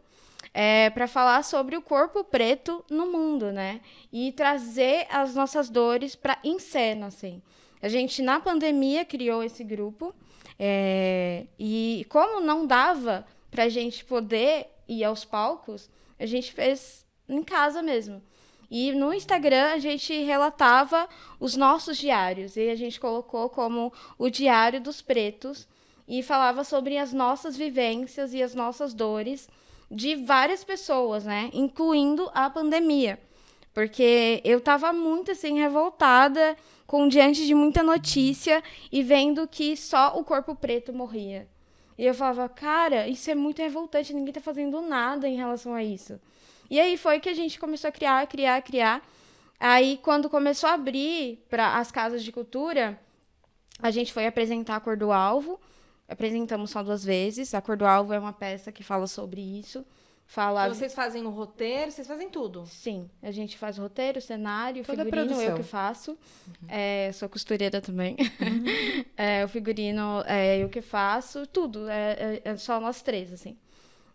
[0.54, 3.80] É, para falar sobre o corpo preto no mundo, né?
[4.12, 7.42] E trazer as nossas dores para em cena, assim.
[7.82, 10.14] A gente, na pandemia, criou esse grupo.
[10.60, 17.06] É, e como não dava para a gente poder ir aos palcos, a gente fez
[17.28, 18.22] em casa mesmo.
[18.72, 21.10] E no Instagram a gente relatava
[21.42, 22.56] os nossos diários.
[22.56, 25.68] E a gente colocou como o Diário dos Pretos
[26.08, 29.50] e falava sobre as nossas vivências e as nossas dores
[29.92, 31.50] de várias pessoas, né?
[31.52, 33.20] Incluindo a pandemia.
[33.74, 36.56] Porque eu estava muito assim revoltada
[36.88, 41.46] com diante de muita notícia e vendo que só o corpo preto morria.
[41.98, 45.84] E eu falava, cara, isso é muito revoltante, ninguém tá fazendo nada em relação a
[45.84, 46.20] isso.
[46.72, 49.06] E aí foi que a gente começou a criar, criar, criar.
[49.60, 52.98] Aí, quando começou a abrir para as casas de cultura,
[53.82, 55.60] a gente foi apresentar a Cor do Alvo.
[56.08, 57.54] Apresentamos só duas vezes.
[57.54, 59.86] A Cor do Alvo é uma peça que fala sobre isso.
[60.26, 60.64] Fala...
[60.64, 62.66] Então, vocês fazem o roteiro, vocês fazem tudo?
[62.66, 66.12] Sim, a gente faz o roteiro, cenário, Toda figurino, eu que faço.
[66.12, 66.68] Uhum.
[66.70, 68.16] É, sou costureira também.
[68.18, 69.04] Uhum.
[69.18, 71.90] é, o figurino é eu que faço, tudo.
[71.90, 73.58] É, é, é, só nós três, assim.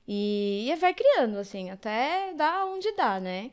[0.07, 3.51] E, e vai criando, assim, até dar onde dá, né?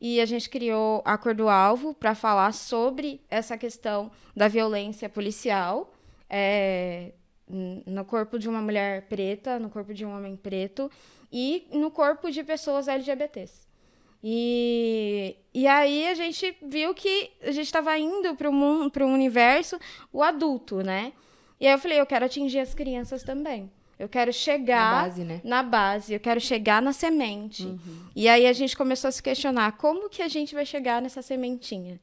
[0.00, 5.08] E a gente criou a Cor do Alvo para falar sobre essa questão da violência
[5.08, 5.92] policial.
[6.28, 7.12] É,
[7.48, 10.90] no corpo de uma mulher preta, no corpo de um homem preto
[11.30, 13.66] e no corpo de pessoas LGBTs.
[14.24, 19.78] E, e aí a gente viu que a gente estava indo para um universo,
[20.12, 21.12] o adulto, né?
[21.60, 23.70] E aí eu falei, eu quero atingir as crianças também.
[24.02, 25.40] Eu quero chegar na base, né?
[25.44, 27.62] na base, eu quero chegar na semente.
[27.62, 27.78] Uhum.
[28.16, 31.22] E aí a gente começou a se questionar como que a gente vai chegar nessa
[31.22, 32.00] sementinha.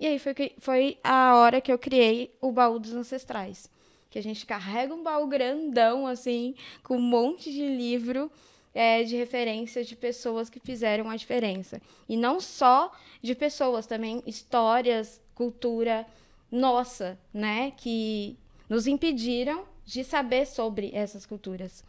[0.00, 3.70] E aí foi, que, foi a hora que eu criei o baú dos ancestrais.
[4.10, 8.28] Que a gente carrega um baú grandão, assim, com um monte de livro
[8.74, 11.80] é, de referências de pessoas que fizeram a diferença.
[12.08, 12.90] E não só
[13.22, 16.04] de pessoas, também histórias, cultura
[16.50, 17.72] nossa, né?
[17.76, 18.36] Que
[18.68, 21.84] nos impediram de saber sobre essas culturas.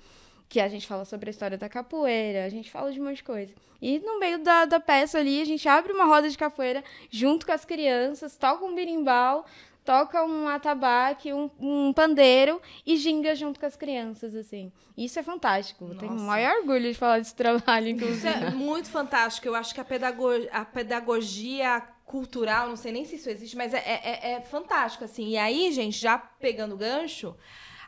[0.48, 3.18] Que a gente fala sobre a história da capoeira, a gente fala de um monte
[3.18, 3.54] de coisa.
[3.82, 6.82] E no meio da, da peça ali, a gente abre uma roda de capoeira
[7.12, 9.46] junto com as crianças, toca um birimbau,
[9.84, 14.72] toca um atabaque, um, um pandeiro e ginga junto com as crianças, assim.
[14.98, 15.86] Isso é fantástico.
[15.86, 16.00] Nossa.
[16.00, 18.18] Tenho o maior orgulho de falar desse trabalho, inclusive.
[18.18, 19.48] Isso é muito fantástico.
[19.48, 23.74] Eu acho que a pedagogia, a pedagogia cultural, não sei nem se isso existe, mas
[23.74, 25.30] é, é, é fantástico, assim.
[25.30, 27.36] E aí, gente, já pegando o gancho,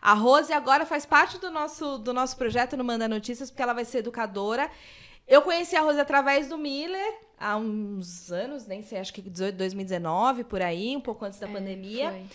[0.01, 3.73] a Rose agora faz parte do nosso, do nosso projeto no Manda Notícias, porque ela
[3.73, 4.69] vai ser educadora.
[5.27, 9.55] Eu conheci a Rose através do Miller, há uns anos, nem sei, acho que 18,
[9.55, 12.11] 2019, por aí, um pouco antes da é, pandemia.
[12.11, 12.25] Foi.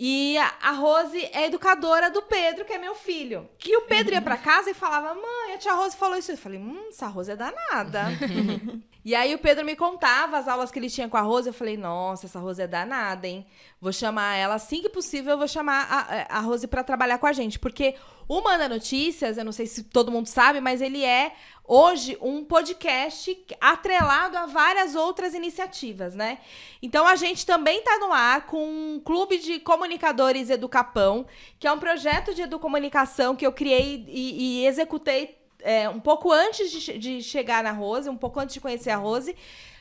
[0.00, 3.48] E a Rose é educadora do Pedro, que é meu filho.
[3.66, 6.30] E o Pedro ia para casa e falava: Mãe, a tia Rose falou isso.
[6.30, 8.04] Eu falei: Hum, essa Rose é danada.
[9.04, 11.48] e aí o Pedro me contava as aulas que ele tinha com a Rose.
[11.48, 13.46] Eu falei: Nossa, essa Rose é danada, hein?
[13.80, 15.32] Vou chamar ela assim que possível.
[15.32, 17.58] Eu vou chamar a, a Rose para trabalhar com a gente.
[17.58, 17.94] Porque
[18.26, 21.32] o Manda Notícias, eu não sei se todo mundo sabe, mas ele é
[21.64, 26.38] hoje um podcast atrelado a várias outras iniciativas, né?
[26.82, 31.24] Então a gente também está no ar com um clube de comunicadores Educapão,
[31.58, 36.32] que é um projeto de educomunicação que eu criei e, e executei é, um pouco
[36.32, 39.34] antes de, de, chegar na Rose, um pouco antes de conhecer a Rose.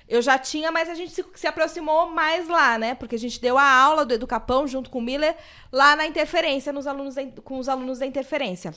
[0.08, 2.96] Eu já tinha, mas a gente se, se, aproximou mais lá, né?
[2.96, 5.36] Porque a gente deu a aula do Educapão junto com o Miller
[5.72, 8.74] lá na interferência, nos alunos da, com os alunos da interferência.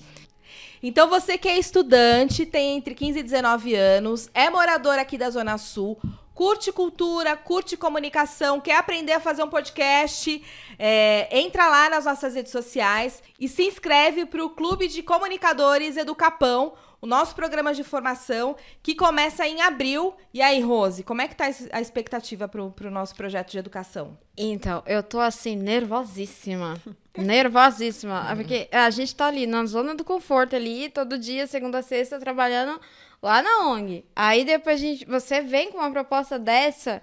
[0.82, 5.30] Então, você que é estudante, tem entre 15 e 19 anos, é morador aqui da
[5.30, 6.00] Zona Sul,
[6.34, 10.42] curte cultura, curte comunicação, quer aprender a fazer um podcast,
[10.78, 15.98] é, entra lá nas nossas redes sociais e se inscreve para o Clube de Comunicadores
[15.98, 20.14] Educapão, o nosso programa de formação, que começa em abril.
[20.34, 24.18] E aí, Rose, como é que tá a expectativa para o nosso projeto de educação?
[24.36, 26.76] Então, eu tô assim, nervosíssima.
[27.16, 28.32] nervosíssima.
[28.36, 32.18] Porque a gente tá ali na zona do conforto ali, todo dia, segunda a sexta,
[32.18, 32.80] trabalhando
[33.22, 34.04] lá na ONG.
[34.14, 37.02] Aí depois a gente, você vem com uma proposta dessa.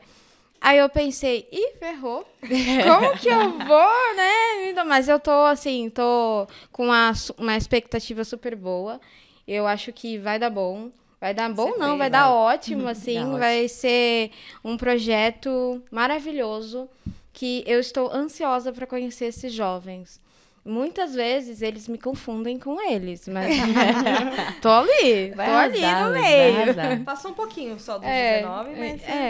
[0.59, 2.27] Aí eu pensei, ih, ferrou.
[2.41, 4.83] Como que eu vou, né?
[4.85, 8.99] Mas eu tô assim, tô com uma, uma expectativa super boa.
[9.47, 10.91] Eu acho que vai dar bom.
[11.19, 13.37] Vai dar bom, Você não, vai, vai dar ótimo, assim.
[13.37, 14.31] vai ser
[14.63, 16.87] um projeto maravilhoso
[17.33, 20.19] que eu estou ansiosa para conhecer esses jovens.
[20.63, 23.55] Muitas vezes eles me confundem com eles, mas
[24.61, 27.03] tô ali, vai tô arrasar, ali no meio.
[27.05, 29.01] Passou um pouquinho só do é, 19, mas...
[29.03, 29.29] É.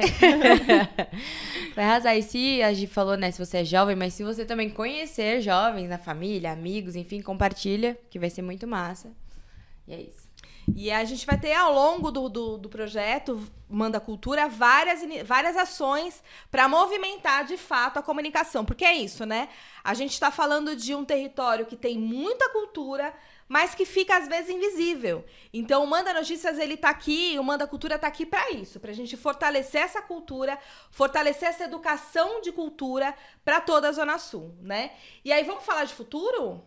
[1.75, 2.17] vai arrasar.
[2.17, 5.39] E se a gente falou, né, se você é jovem, mas se você também conhecer
[5.39, 9.09] jovens na família, amigos, enfim, compartilha, que vai ser muito massa.
[9.87, 10.27] E é isso.
[10.75, 15.55] E a gente vai ter ao longo do, do, do projeto Manda Cultura várias, várias
[15.55, 16.21] ações
[16.51, 18.65] para movimentar de fato a comunicação.
[18.65, 19.47] Porque é isso, né?
[19.81, 23.13] A gente está falando de um território que tem muita cultura,
[23.47, 25.23] mas que fica às vezes invisível.
[25.53, 28.91] Então, o Manda Notícias ele tá aqui, o Manda Cultura tá aqui para isso, para
[28.91, 30.59] a gente fortalecer essa cultura,
[30.91, 34.91] fortalecer essa educação de cultura para toda a Zona Sul, né?
[35.23, 36.61] E aí vamos falar de futuro?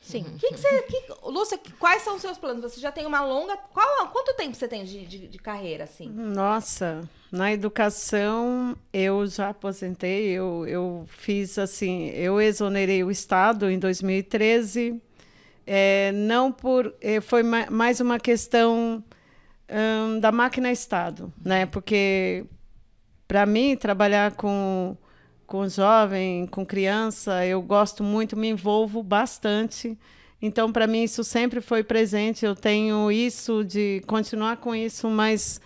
[0.00, 0.24] Sim.
[0.38, 2.62] Que que você, que, Lúcia, quais são os seus planos?
[2.62, 3.56] Você já tem uma longa.
[3.56, 6.08] Qual, quanto tempo você tem de, de, de, carreira, assim?
[6.08, 13.78] Nossa, na educação eu já aposentei, eu, eu fiz assim, eu exonerei o Estado em
[13.78, 15.02] 2013.
[15.66, 16.94] É, não por.
[17.00, 19.02] É, foi mais uma questão
[19.68, 21.66] hum, da máquina Estado, né?
[21.66, 22.44] Porque
[23.26, 24.96] para mim trabalhar com
[25.46, 29.96] com jovem, com criança, eu gosto muito, me envolvo bastante.
[30.40, 32.44] Então, para mim, isso sempre foi presente.
[32.44, 35.60] Eu tenho isso de continuar com isso, mas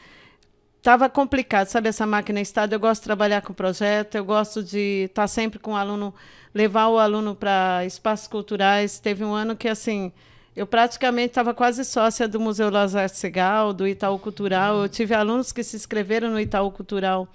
[0.79, 1.89] estava complicado, sabe?
[1.89, 2.73] Essa máquina estado.
[2.73, 6.15] Eu gosto de trabalhar com projeto, eu gosto de estar tá sempre com o aluno,
[6.55, 8.99] levar o aluno para espaços culturais.
[9.01, 10.13] Teve um ano que, assim,
[10.55, 14.83] eu praticamente estava quase sócia do Museu Lazar Segal, do Itaú Cultural.
[14.83, 17.29] Eu tive alunos que se inscreveram no Itaú Cultural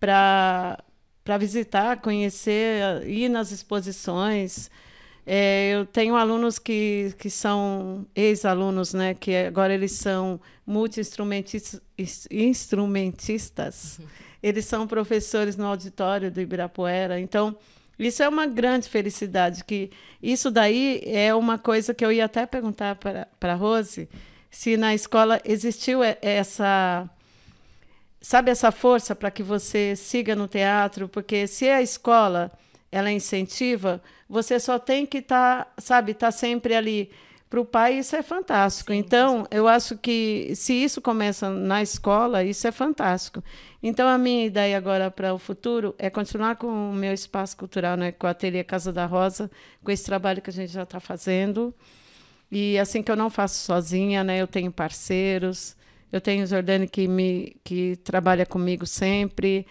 [0.00, 0.78] para
[1.24, 4.70] para visitar, conhecer, ir nas exposições.
[5.24, 11.80] É, eu tenho alunos que, que são ex-alunos, né, que agora eles são multi-instrumentistas.
[13.98, 14.06] Uhum.
[14.42, 17.20] Eles são professores no auditório do Ibirapuera.
[17.20, 17.56] Então,
[17.96, 19.62] isso é uma grande felicidade.
[19.62, 19.88] que
[20.20, 24.08] Isso daí é uma coisa que eu ia até perguntar para a Rose,
[24.50, 27.08] se na escola existiu essa
[28.22, 32.52] sabe essa força para que você siga no teatro, porque se a escola
[32.90, 37.10] ela incentiva, você só tem que estar, tá, sabe, estar tá sempre ali.
[37.50, 38.92] Para o pai isso é fantástico.
[38.92, 43.44] Sim, então, eu acho que se isso começa na escola, isso é fantástico.
[43.82, 47.96] Então, a minha ideia agora para o futuro é continuar com o meu espaço cultural,
[47.96, 49.50] né, com a Ateliê Casa da Rosa,
[49.84, 51.74] com esse trabalho que a gente já está fazendo.
[52.50, 55.76] E assim que eu não faço sozinha, né, eu tenho parceiros.
[56.12, 59.66] Eu tenho o Jordani que, me, que trabalha comigo sempre,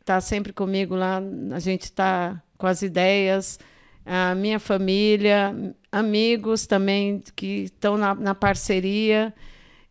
[0.00, 1.20] está sempre comigo lá,
[1.52, 3.58] a gente está com as ideias,
[4.06, 5.54] a minha família,
[5.92, 9.34] amigos também que estão na, na parceria.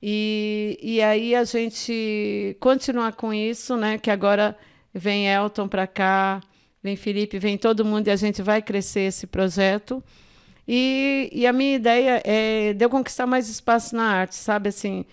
[0.02, 3.98] E, e aí a gente continuar com isso, né?
[3.98, 4.58] Que agora
[4.94, 6.42] vem Elton para cá,
[6.82, 10.04] vem Felipe, vem todo mundo e a gente vai crescer esse projeto.
[10.68, 14.70] E, e a minha ideia é de eu conquistar mais espaço na arte, sabe?
[14.70, 15.06] Assim,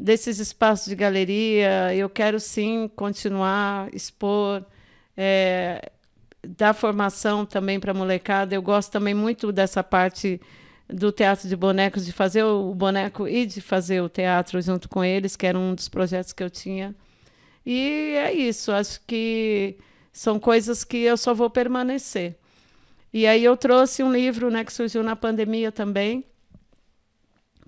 [0.00, 4.64] desses espaços de galeria, eu quero sim continuar expor,
[5.16, 5.92] é,
[6.42, 8.54] dar formação também para a molecada.
[8.54, 10.40] Eu gosto também muito dessa parte
[10.88, 15.04] do teatro de bonecos, de fazer o boneco e de fazer o teatro junto com
[15.04, 16.94] eles, que era um dos projetos que eu tinha.
[17.64, 19.76] E é isso, acho que
[20.12, 22.36] são coisas que eu só vou permanecer.
[23.12, 26.24] E aí eu trouxe um livro né, que surgiu na pandemia também,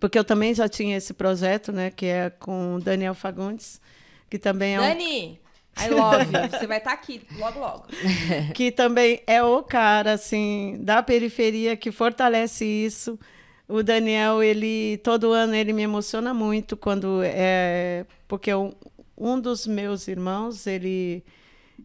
[0.03, 3.81] porque eu também já tinha esse projeto, né, que é com o Daniel Fagundes,
[4.29, 5.41] que também é Dani,
[5.79, 5.85] um...
[5.85, 6.51] I love you.
[6.51, 7.85] Você vai estar tá aqui logo, logo.
[8.53, 13.17] que também é o cara, assim, da periferia que fortalece isso.
[13.69, 18.73] O Daniel, ele todo ano ele me emociona muito quando é porque um,
[19.17, 21.25] um dos meus irmãos, ele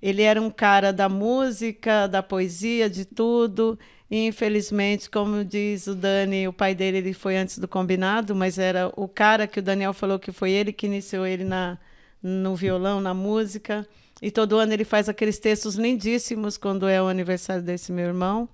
[0.01, 3.77] ele era um cara da música, da poesia, de tudo.
[4.09, 8.57] E, infelizmente, como diz o Dani, o pai dele ele foi antes do combinado, mas
[8.57, 11.77] era o cara que o Daniel falou que foi ele que iniciou ele na,
[12.21, 13.87] no violão, na música.
[14.21, 18.49] E todo ano ele faz aqueles textos lindíssimos quando é o aniversário desse meu irmão.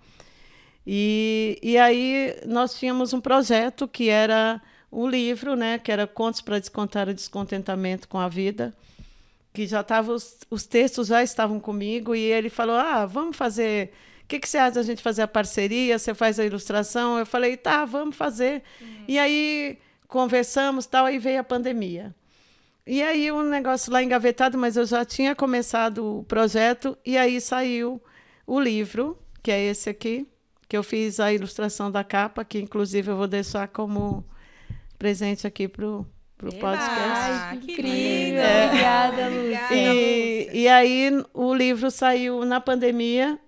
[0.85, 4.61] E, e aí nós tínhamos um projeto que era
[4.91, 8.73] um livro, né, que era Contos para Descontar o Descontentamento com a Vida,
[9.53, 13.91] que já estava os, os textos já estavam comigo e ele falou: "Ah, vamos fazer
[14.23, 15.99] o que, que você acha da gente fazer a parceria?
[15.99, 17.19] Você faz a ilustração?
[17.19, 18.63] Eu falei, tá, vamos fazer.
[18.81, 19.03] Uhum.
[19.07, 19.77] E aí
[20.07, 22.15] conversamos, tal, aí veio a pandemia.
[22.85, 27.39] E aí um negócio lá engavetado, mas eu já tinha começado o projeto e aí
[27.39, 28.01] saiu
[28.45, 30.27] o livro, que é esse aqui,
[30.67, 34.25] que eu fiz a ilustração da capa, que inclusive eu vou deixar como
[34.97, 36.05] presente aqui pro
[36.43, 36.91] pro podcast.
[36.91, 38.41] Ai, que incrível!
[38.41, 38.67] É.
[38.67, 39.67] Obrigada, Lúcia.
[39.71, 43.39] E, e aí o livro saiu na pandemia.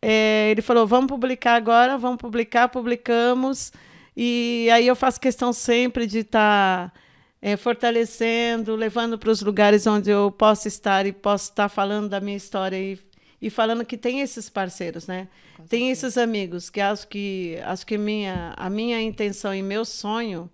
[0.00, 3.72] É, ele falou: vamos publicar agora, vamos publicar, publicamos.
[4.16, 7.00] E aí eu faço questão sempre de estar tá,
[7.40, 12.08] é, fortalecendo, levando para os lugares onde eu posso estar e posso estar tá falando
[12.08, 12.98] da minha história e,
[13.40, 15.28] e falando que tem esses parceiros, né?
[15.68, 20.50] tem esses amigos que acho que acho que minha a minha intenção e meu sonho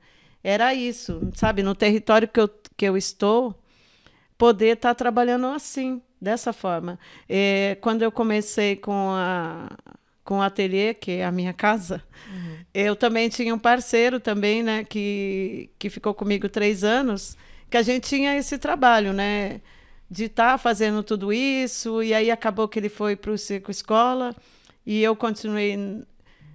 [0.49, 3.55] era isso, sabe, no território que eu, que eu estou,
[4.38, 6.99] poder estar tá trabalhando assim, dessa forma.
[7.28, 9.68] É, quando eu comecei com a
[10.24, 12.59] com o ateliê, que é a minha casa, uhum.
[12.74, 17.34] eu também tinha um parceiro também, né, que, que ficou comigo três anos,
[17.70, 19.62] que a gente tinha esse trabalho, né,
[20.11, 23.70] de estar tá fazendo tudo isso, e aí acabou que ele foi para o circo
[23.70, 24.36] escola,
[24.84, 26.05] e eu continuei,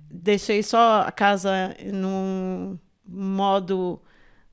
[0.08, 4.02] deixei só a casa num modo,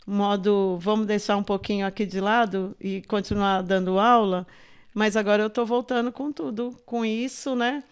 [0.06, 4.46] modo, vamos deixar um pouquinho aqui de lado e continuar dando aula,
[4.94, 7.82] mas agora eu estou voltando com tudo, com isso, né?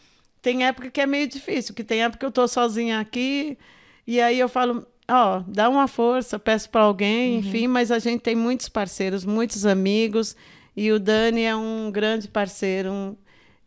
[0.43, 3.59] Tem época que é meio difícil, que tem época que eu estou sozinha aqui
[4.07, 7.39] e aí eu falo, ó, dá uma força, peço para alguém, uhum.
[7.41, 10.37] enfim, mas a gente tem muitos parceiros, muitos amigos
[10.77, 13.17] e o Dani é um grande parceiro, um,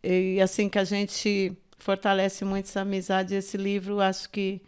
[0.02, 4.62] e assim que a gente fortalece muito essa amizade, esse livro, acho que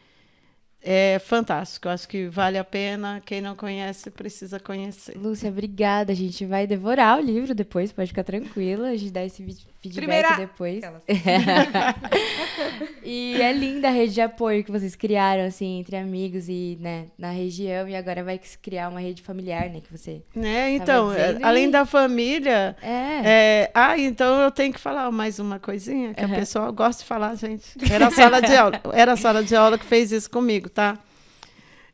[0.84, 1.88] é fantástico.
[1.88, 3.22] Acho que vale a pena.
[3.24, 5.16] Quem não conhece precisa conhecer.
[5.16, 6.12] Lúcia, obrigada.
[6.12, 8.88] A gente vai devorar o livro depois, pode ficar tranquila.
[8.88, 9.42] A gente dá esse
[9.90, 10.36] feedback Primeira...
[10.36, 10.82] depois.
[13.02, 17.06] e é linda a rede de apoio que vocês criaram, assim, entre amigos e, né,
[17.18, 17.88] na região.
[17.88, 20.22] E agora vai criar uma rede familiar, né, que você.
[20.36, 22.76] É, então, é, além da família.
[22.82, 23.22] É.
[23.24, 23.70] é.
[23.74, 26.32] Ah, então eu tenho que falar mais uma coisinha que uhum.
[26.32, 27.64] a pessoa gosta de falar, gente.
[27.90, 28.80] Era a sala de aula.
[28.92, 30.98] Era a sala de aula que fez isso comigo tá?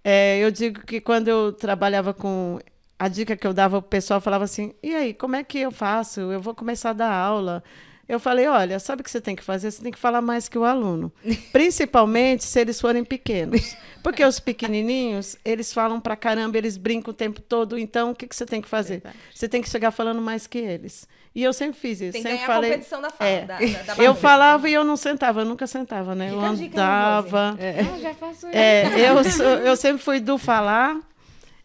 [0.03, 2.59] É, eu digo que quando eu trabalhava com.
[3.01, 5.71] A dica que eu dava, o pessoal falava assim: e aí, como é que eu
[5.71, 6.21] faço?
[6.21, 7.65] Eu vou começar a dar aula.
[8.07, 9.71] Eu falei: olha, sabe o que você tem que fazer?
[9.71, 11.11] Você tem que falar mais que o aluno.
[11.51, 13.75] Principalmente se eles forem pequenos.
[14.03, 17.79] Porque os pequenininhos, eles falam pra caramba, eles brincam o tempo todo.
[17.79, 19.01] Então, o que, que você tem que fazer?
[19.01, 19.17] Verdade.
[19.35, 21.09] Você tem que chegar falando mais que eles.
[21.35, 22.13] E eu sempre fiz isso.
[22.13, 23.31] Tem que sempre ganhar falei, a competição da fala.
[23.31, 26.29] É, da, da, da eu falava e eu não sentava, eu nunca sentava, né?
[26.29, 27.57] Fica eu andava.
[27.59, 27.81] É.
[27.81, 28.57] Ah, já faço isso.
[28.57, 31.01] É, eu, eu sempre fui do falar.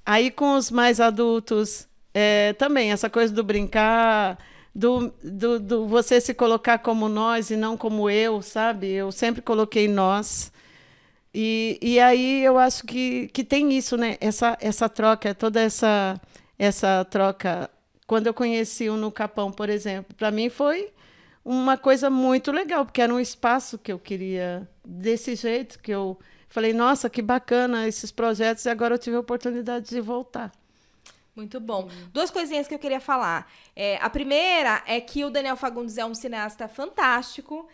[0.05, 4.37] Aí com os mais adultos, é, também, essa coisa do brincar,
[4.73, 8.91] do, do, do você se colocar como nós e não como eu, sabe?
[8.91, 10.51] Eu sempre coloquei nós.
[11.33, 14.17] E, e aí eu acho que, que tem isso, né?
[14.21, 16.19] Essa, essa troca, toda essa,
[16.57, 17.69] essa troca
[18.07, 20.89] quando eu conheci o No Capão, por exemplo, para mim foi
[21.43, 26.17] uma coisa muito legal, porque era um espaço que eu queria desse jeito, que eu
[26.55, 30.53] falei, nossa, que bacana esses projetos, e agora eu tive a oportunidade de voltar.
[31.35, 31.89] Muito bom.
[32.13, 33.51] Duas coisinhas que eu queria falar.
[33.75, 37.67] É, a primeira é que o Daniel Fagundes é um cineasta fantástico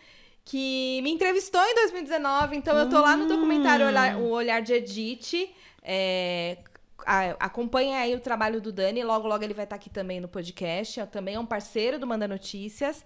[0.43, 3.89] que me entrevistou em 2019, então eu tô lá no documentário hum.
[4.17, 5.53] O Olhar de Edith,
[5.83, 6.57] é,
[7.39, 11.05] acompanha aí o trabalho do Dani, logo logo ele vai estar aqui também no podcast,
[11.07, 13.03] também é um parceiro do Manda Notícias.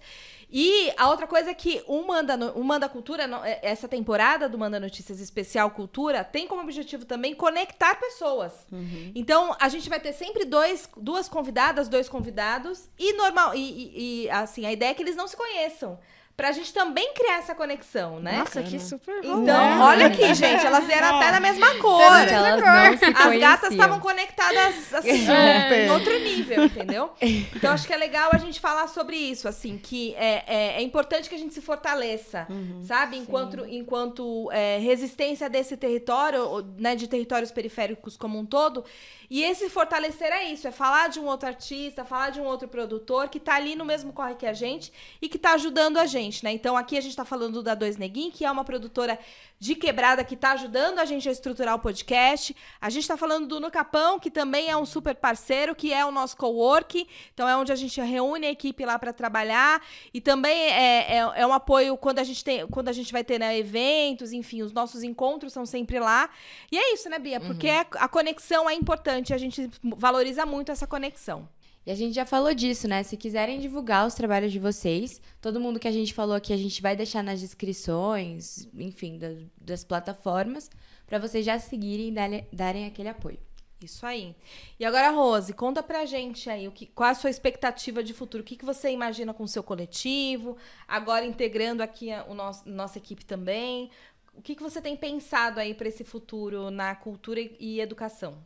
[0.50, 4.56] E a outra coisa é que o Manda, o Manda Cultura, é, essa temporada do
[4.56, 8.52] Manda Notícias Especial Cultura, tem como objetivo também conectar pessoas.
[8.70, 9.10] Uhum.
[9.14, 14.24] Então, a gente vai ter sempre dois, duas convidadas, dois convidados, e normal, e, e,
[14.24, 15.98] e assim, a ideia é que eles não se conheçam
[16.36, 18.38] pra gente também criar essa conexão, né?
[18.38, 19.42] Nossa, que super bom.
[19.42, 22.02] Então, olha aqui, gente, elas vieram até na mesma cor.
[22.02, 25.24] As gatas estavam conectadas assim,
[25.86, 27.10] em outro nível, entendeu?
[27.54, 30.82] Então, acho que é legal a gente falar sobre isso, assim, que é, é, é
[30.82, 33.16] importante que a gente se fortaleça, uhum, sabe?
[33.16, 38.84] Enquanto, enquanto é, resistência desse território, né, de territórios periféricos como um todo.
[39.28, 42.68] E esse fortalecer é isso, é falar de um outro artista, falar de um outro
[42.68, 46.06] produtor que tá ali no mesmo corre que a gente e que tá ajudando a
[46.06, 46.52] gente gente, né?
[46.52, 49.18] Então aqui a gente tá falando da Dois Neguin, que é uma produtora
[49.58, 52.54] de quebrada que tá ajudando a gente a estruturar o podcast.
[52.80, 56.04] A gente tá falando do No Capão, que também é um super parceiro, que é
[56.04, 57.08] o nosso co-work.
[57.32, 59.82] Então é onde a gente reúne a equipe lá para trabalhar.
[60.12, 63.24] E também é, é, é, um apoio quando a gente tem, quando a gente vai
[63.24, 66.28] ter né, eventos, enfim, os nossos encontros são sempre lá.
[66.70, 67.40] E é isso, né, Bia?
[67.40, 67.84] Porque uhum.
[67.94, 71.48] a, a conexão é importante, a gente valoriza muito essa conexão.
[71.86, 73.04] E a gente já falou disso, né?
[73.04, 76.56] Se quiserem divulgar os trabalhos de vocês, todo mundo que a gente falou aqui, a
[76.56, 80.68] gente vai deixar nas descrições, enfim, das, das plataformas,
[81.06, 83.38] para vocês já seguirem e darem, darem aquele apoio.
[83.80, 84.34] Isso aí.
[84.80, 88.42] E agora, Rose, conta pra gente aí o que, qual a sua expectativa de futuro.
[88.42, 90.56] O que, que você imagina com o seu coletivo?
[90.88, 93.90] Agora integrando aqui a, o nosso, nossa equipe também.
[94.34, 98.38] O que, que você tem pensado aí para esse futuro na cultura e educação?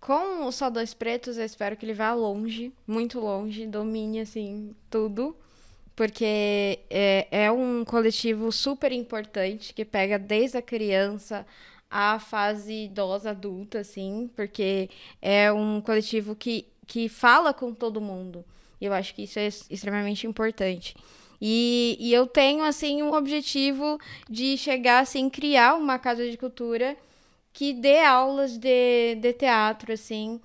[0.00, 4.74] Com o Só Dois Pretos, eu espero que ele vá longe, muito longe, domine, assim,
[4.90, 5.36] tudo.
[5.96, 11.46] Porque é, é um coletivo super importante que pega desde a criança
[11.90, 14.90] à fase idosa, adulta, assim, porque
[15.22, 18.44] é um coletivo que, que fala com todo mundo.
[18.78, 20.94] Eu acho que isso é extremamente importante.
[21.40, 26.96] E, e eu tenho, assim, um objetivo de chegar, assim, criar uma casa de cultura
[27.56, 30.38] que dê aulas de, de teatro, assim,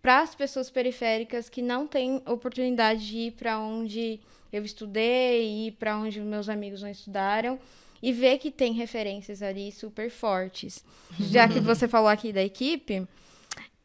[0.00, 4.18] para as pessoas periféricas que não têm oportunidade de ir para onde
[4.50, 7.58] eu estudei e para onde meus amigos não estudaram
[8.02, 10.82] e ver que tem referências ali super fortes.
[11.20, 13.06] Já que você falou aqui da equipe,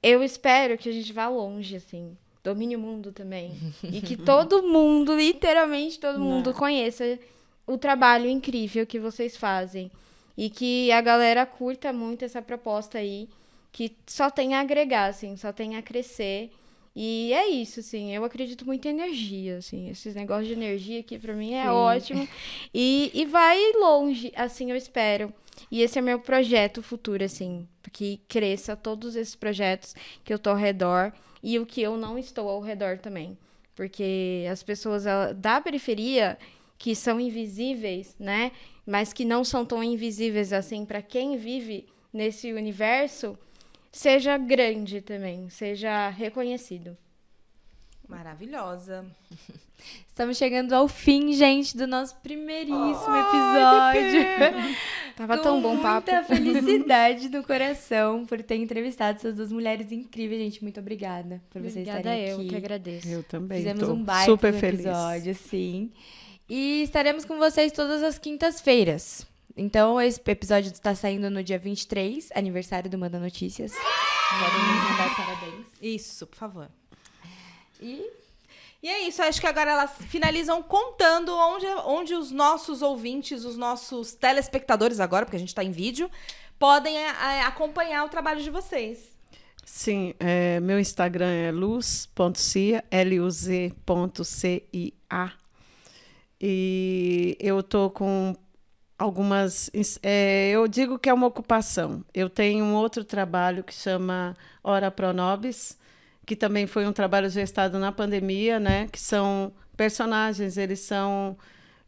[0.02, 2.16] eu espero que a gente vá longe, assim.
[2.42, 3.52] Domine o mundo também.
[3.84, 7.20] e que todo mundo, literalmente todo mundo, conheça
[7.68, 9.92] o trabalho incrível que vocês fazem.
[10.38, 13.28] E que a galera curta muito essa proposta aí,
[13.72, 16.52] que só tem a agregar, assim, só tem a crescer.
[16.96, 21.18] E é isso, assim, eu acredito muito em energia, assim, esses negócios de energia aqui
[21.18, 21.70] para mim é Sim.
[21.70, 22.28] ótimo.
[22.74, 25.34] E, e vai longe, assim, eu espero.
[25.70, 30.50] E esse é meu projeto futuro, assim, que cresça todos esses projetos que eu tô
[30.50, 33.38] ao redor e o que eu não estou ao redor também.
[33.76, 35.06] Porque as pessoas
[35.36, 36.38] da periferia,
[36.78, 38.52] que são invisíveis, né?
[38.92, 43.40] Mas que não são tão invisíveis assim para quem vive nesse universo,
[43.90, 46.98] seja grande também, seja reconhecido.
[48.06, 49.06] Maravilhosa.
[50.10, 54.76] Estamos chegando ao fim, gente, do nosso primeiríssimo episódio.
[55.16, 56.12] Tava Com tão bom papo.
[56.12, 60.62] Muita felicidade no coração por ter entrevistado essas duas mulheres incríveis, gente.
[60.62, 62.46] Muito obrigada por vocês obrigada estarem eu, aqui.
[62.46, 63.08] Eu que agradeço.
[63.08, 63.60] Eu também.
[63.60, 65.90] Fizemos um baita super episódio, sim.
[66.54, 69.26] E estaremos com vocês todas as quintas-feiras.
[69.56, 73.72] Então, esse episódio está saindo no dia 23, aniversário do Manda Notícias.
[73.72, 75.68] Podem me mandar parabéns.
[75.82, 76.68] Isso, por favor.
[77.80, 78.06] E
[78.84, 83.56] e é isso, acho que agora elas finalizam contando onde, onde os nossos ouvintes, os
[83.56, 86.12] nossos telespectadores agora, porque a gente está em vídeo,
[86.60, 89.10] podem é, é, acompanhar o trabalho de vocês.
[89.64, 93.72] Sim, é, meu Instagram é luz.cia, L-U-Z.C-I-A.
[96.42, 98.36] E eu estou com
[98.98, 99.70] algumas.
[100.02, 102.04] É, eu digo que é uma ocupação.
[102.14, 105.78] Eu tenho um outro trabalho que chama Hora Pronobis,
[106.26, 108.88] que também foi um trabalho gestado na pandemia, né?
[108.92, 111.38] Que são personagens, eles são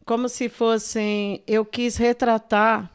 [0.04, 1.42] como se fossem.
[1.48, 2.88] Eu quis retratar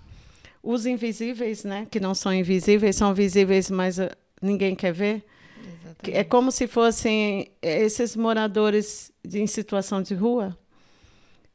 [0.64, 1.88] os invisíveis, né?
[1.92, 4.10] Que não são invisíveis, são visíveis, mas uh,
[4.42, 5.26] ninguém quer ver.
[5.58, 6.18] Exatamente.
[6.18, 10.58] É como se fossem esses moradores de, em situação de rua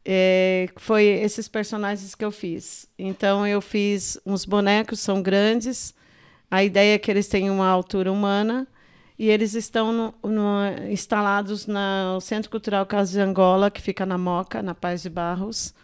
[0.05, 2.89] é, foi esses personagens que eu fiz.
[2.99, 5.95] Então eu fiz uns bonecos, são grandes.
[6.51, 8.69] A ideia é que eles tenham uma altura humana
[9.19, 14.19] e eles estão no, no, instalados no Centro Cultural Casa de Angola, que fica na
[14.19, 15.75] Moca, na Paz de Barros.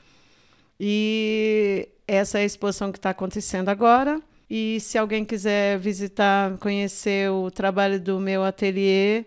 [0.79, 4.21] E essa é a exposição que está acontecendo agora.
[4.49, 9.25] E se alguém quiser visitar, conhecer o trabalho do meu ateliê,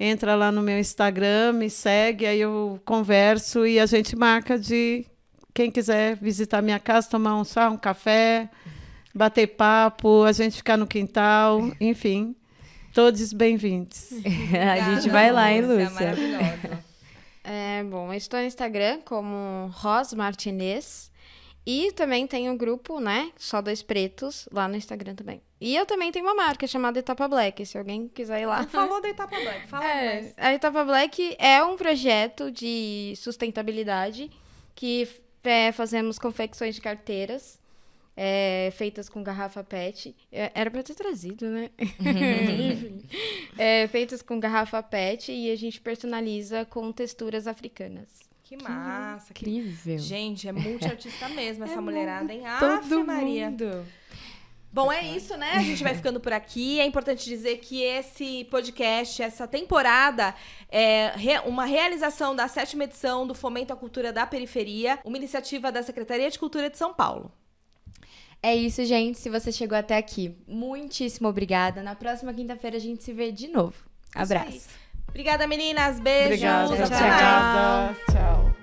[0.00, 5.04] entra lá no meu Instagram, me segue, aí eu converso e a gente marca de
[5.52, 8.48] quem quiser visitar minha casa, tomar um chá, um café,
[9.14, 12.34] bater papo, a gente ficar no quintal, enfim.
[12.94, 14.08] Todos bem-vindos.
[14.58, 16.14] a gente vai lá, hein, Lúcia?
[17.42, 21.10] É, bom, eu estou no Instagram como Ros Martinez.
[21.66, 23.32] E também tem o um grupo, né?
[23.36, 25.42] Só dois pretos lá no Instagram também.
[25.60, 28.66] E eu também tenho uma marca chamada Etapa Black, se alguém quiser ir lá.
[28.66, 30.34] Falou da Etapa Black, fala é, mais.
[30.38, 34.30] A Etapa Black é um projeto de sustentabilidade
[34.74, 35.06] que
[35.44, 37.60] é, fazemos confecções de carteiras
[38.16, 40.14] é, feitas com garrafa PET.
[40.30, 41.70] É, era para ter trazido, né?
[43.56, 48.08] é, feitas com garrafa PET e a gente personaliza com texturas africanas.
[48.42, 49.32] Que massa.
[49.32, 49.98] Que incrível.
[49.98, 52.42] Gente, é multiartista mesmo essa É mulherada, hein?
[52.58, 53.50] Todo Ave Maria.
[53.50, 53.86] mundo.
[54.72, 55.54] Bom, é isso, né?
[55.54, 56.78] A gente vai ficando por aqui.
[56.78, 60.32] É importante dizer que esse podcast, essa temporada,
[60.70, 65.82] é uma realização da sétima edição do Fomento à Cultura da Periferia, uma iniciativa da
[65.82, 67.32] Secretaria de Cultura de São Paulo.
[68.42, 69.18] É isso, gente.
[69.18, 71.82] Se você chegou até aqui, muitíssimo obrigada.
[71.82, 73.74] Na próxima quinta-feira a gente se vê de novo.
[74.14, 74.68] Abraço.
[75.08, 75.98] Obrigada, meninas.
[75.98, 76.42] Beijos.
[76.42, 76.74] Obrigada.
[76.74, 77.00] Até tchau.
[77.00, 77.98] mais.
[77.98, 78.54] Obrigada.
[78.54, 78.60] Tchau.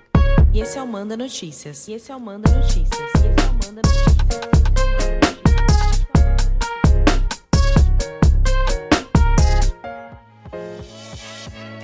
[0.53, 1.87] E esse é o Manda Notícias.
[1.87, 2.89] E esse é o Manda Notícias.
[2.91, 4.66] E esse é o Manda Notícias.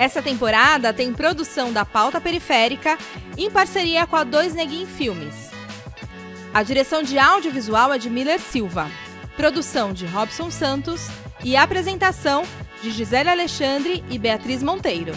[0.03, 2.97] Essa temporada tem produção da Pauta Periférica
[3.37, 5.49] em parceria com a Dois Neguin Filmes.
[6.53, 8.91] A direção de audiovisual é de Miller Silva.
[9.37, 11.07] Produção de Robson Santos
[11.41, 12.43] e apresentação
[12.81, 15.13] de Gisele Alexandre e Beatriz Monteiro.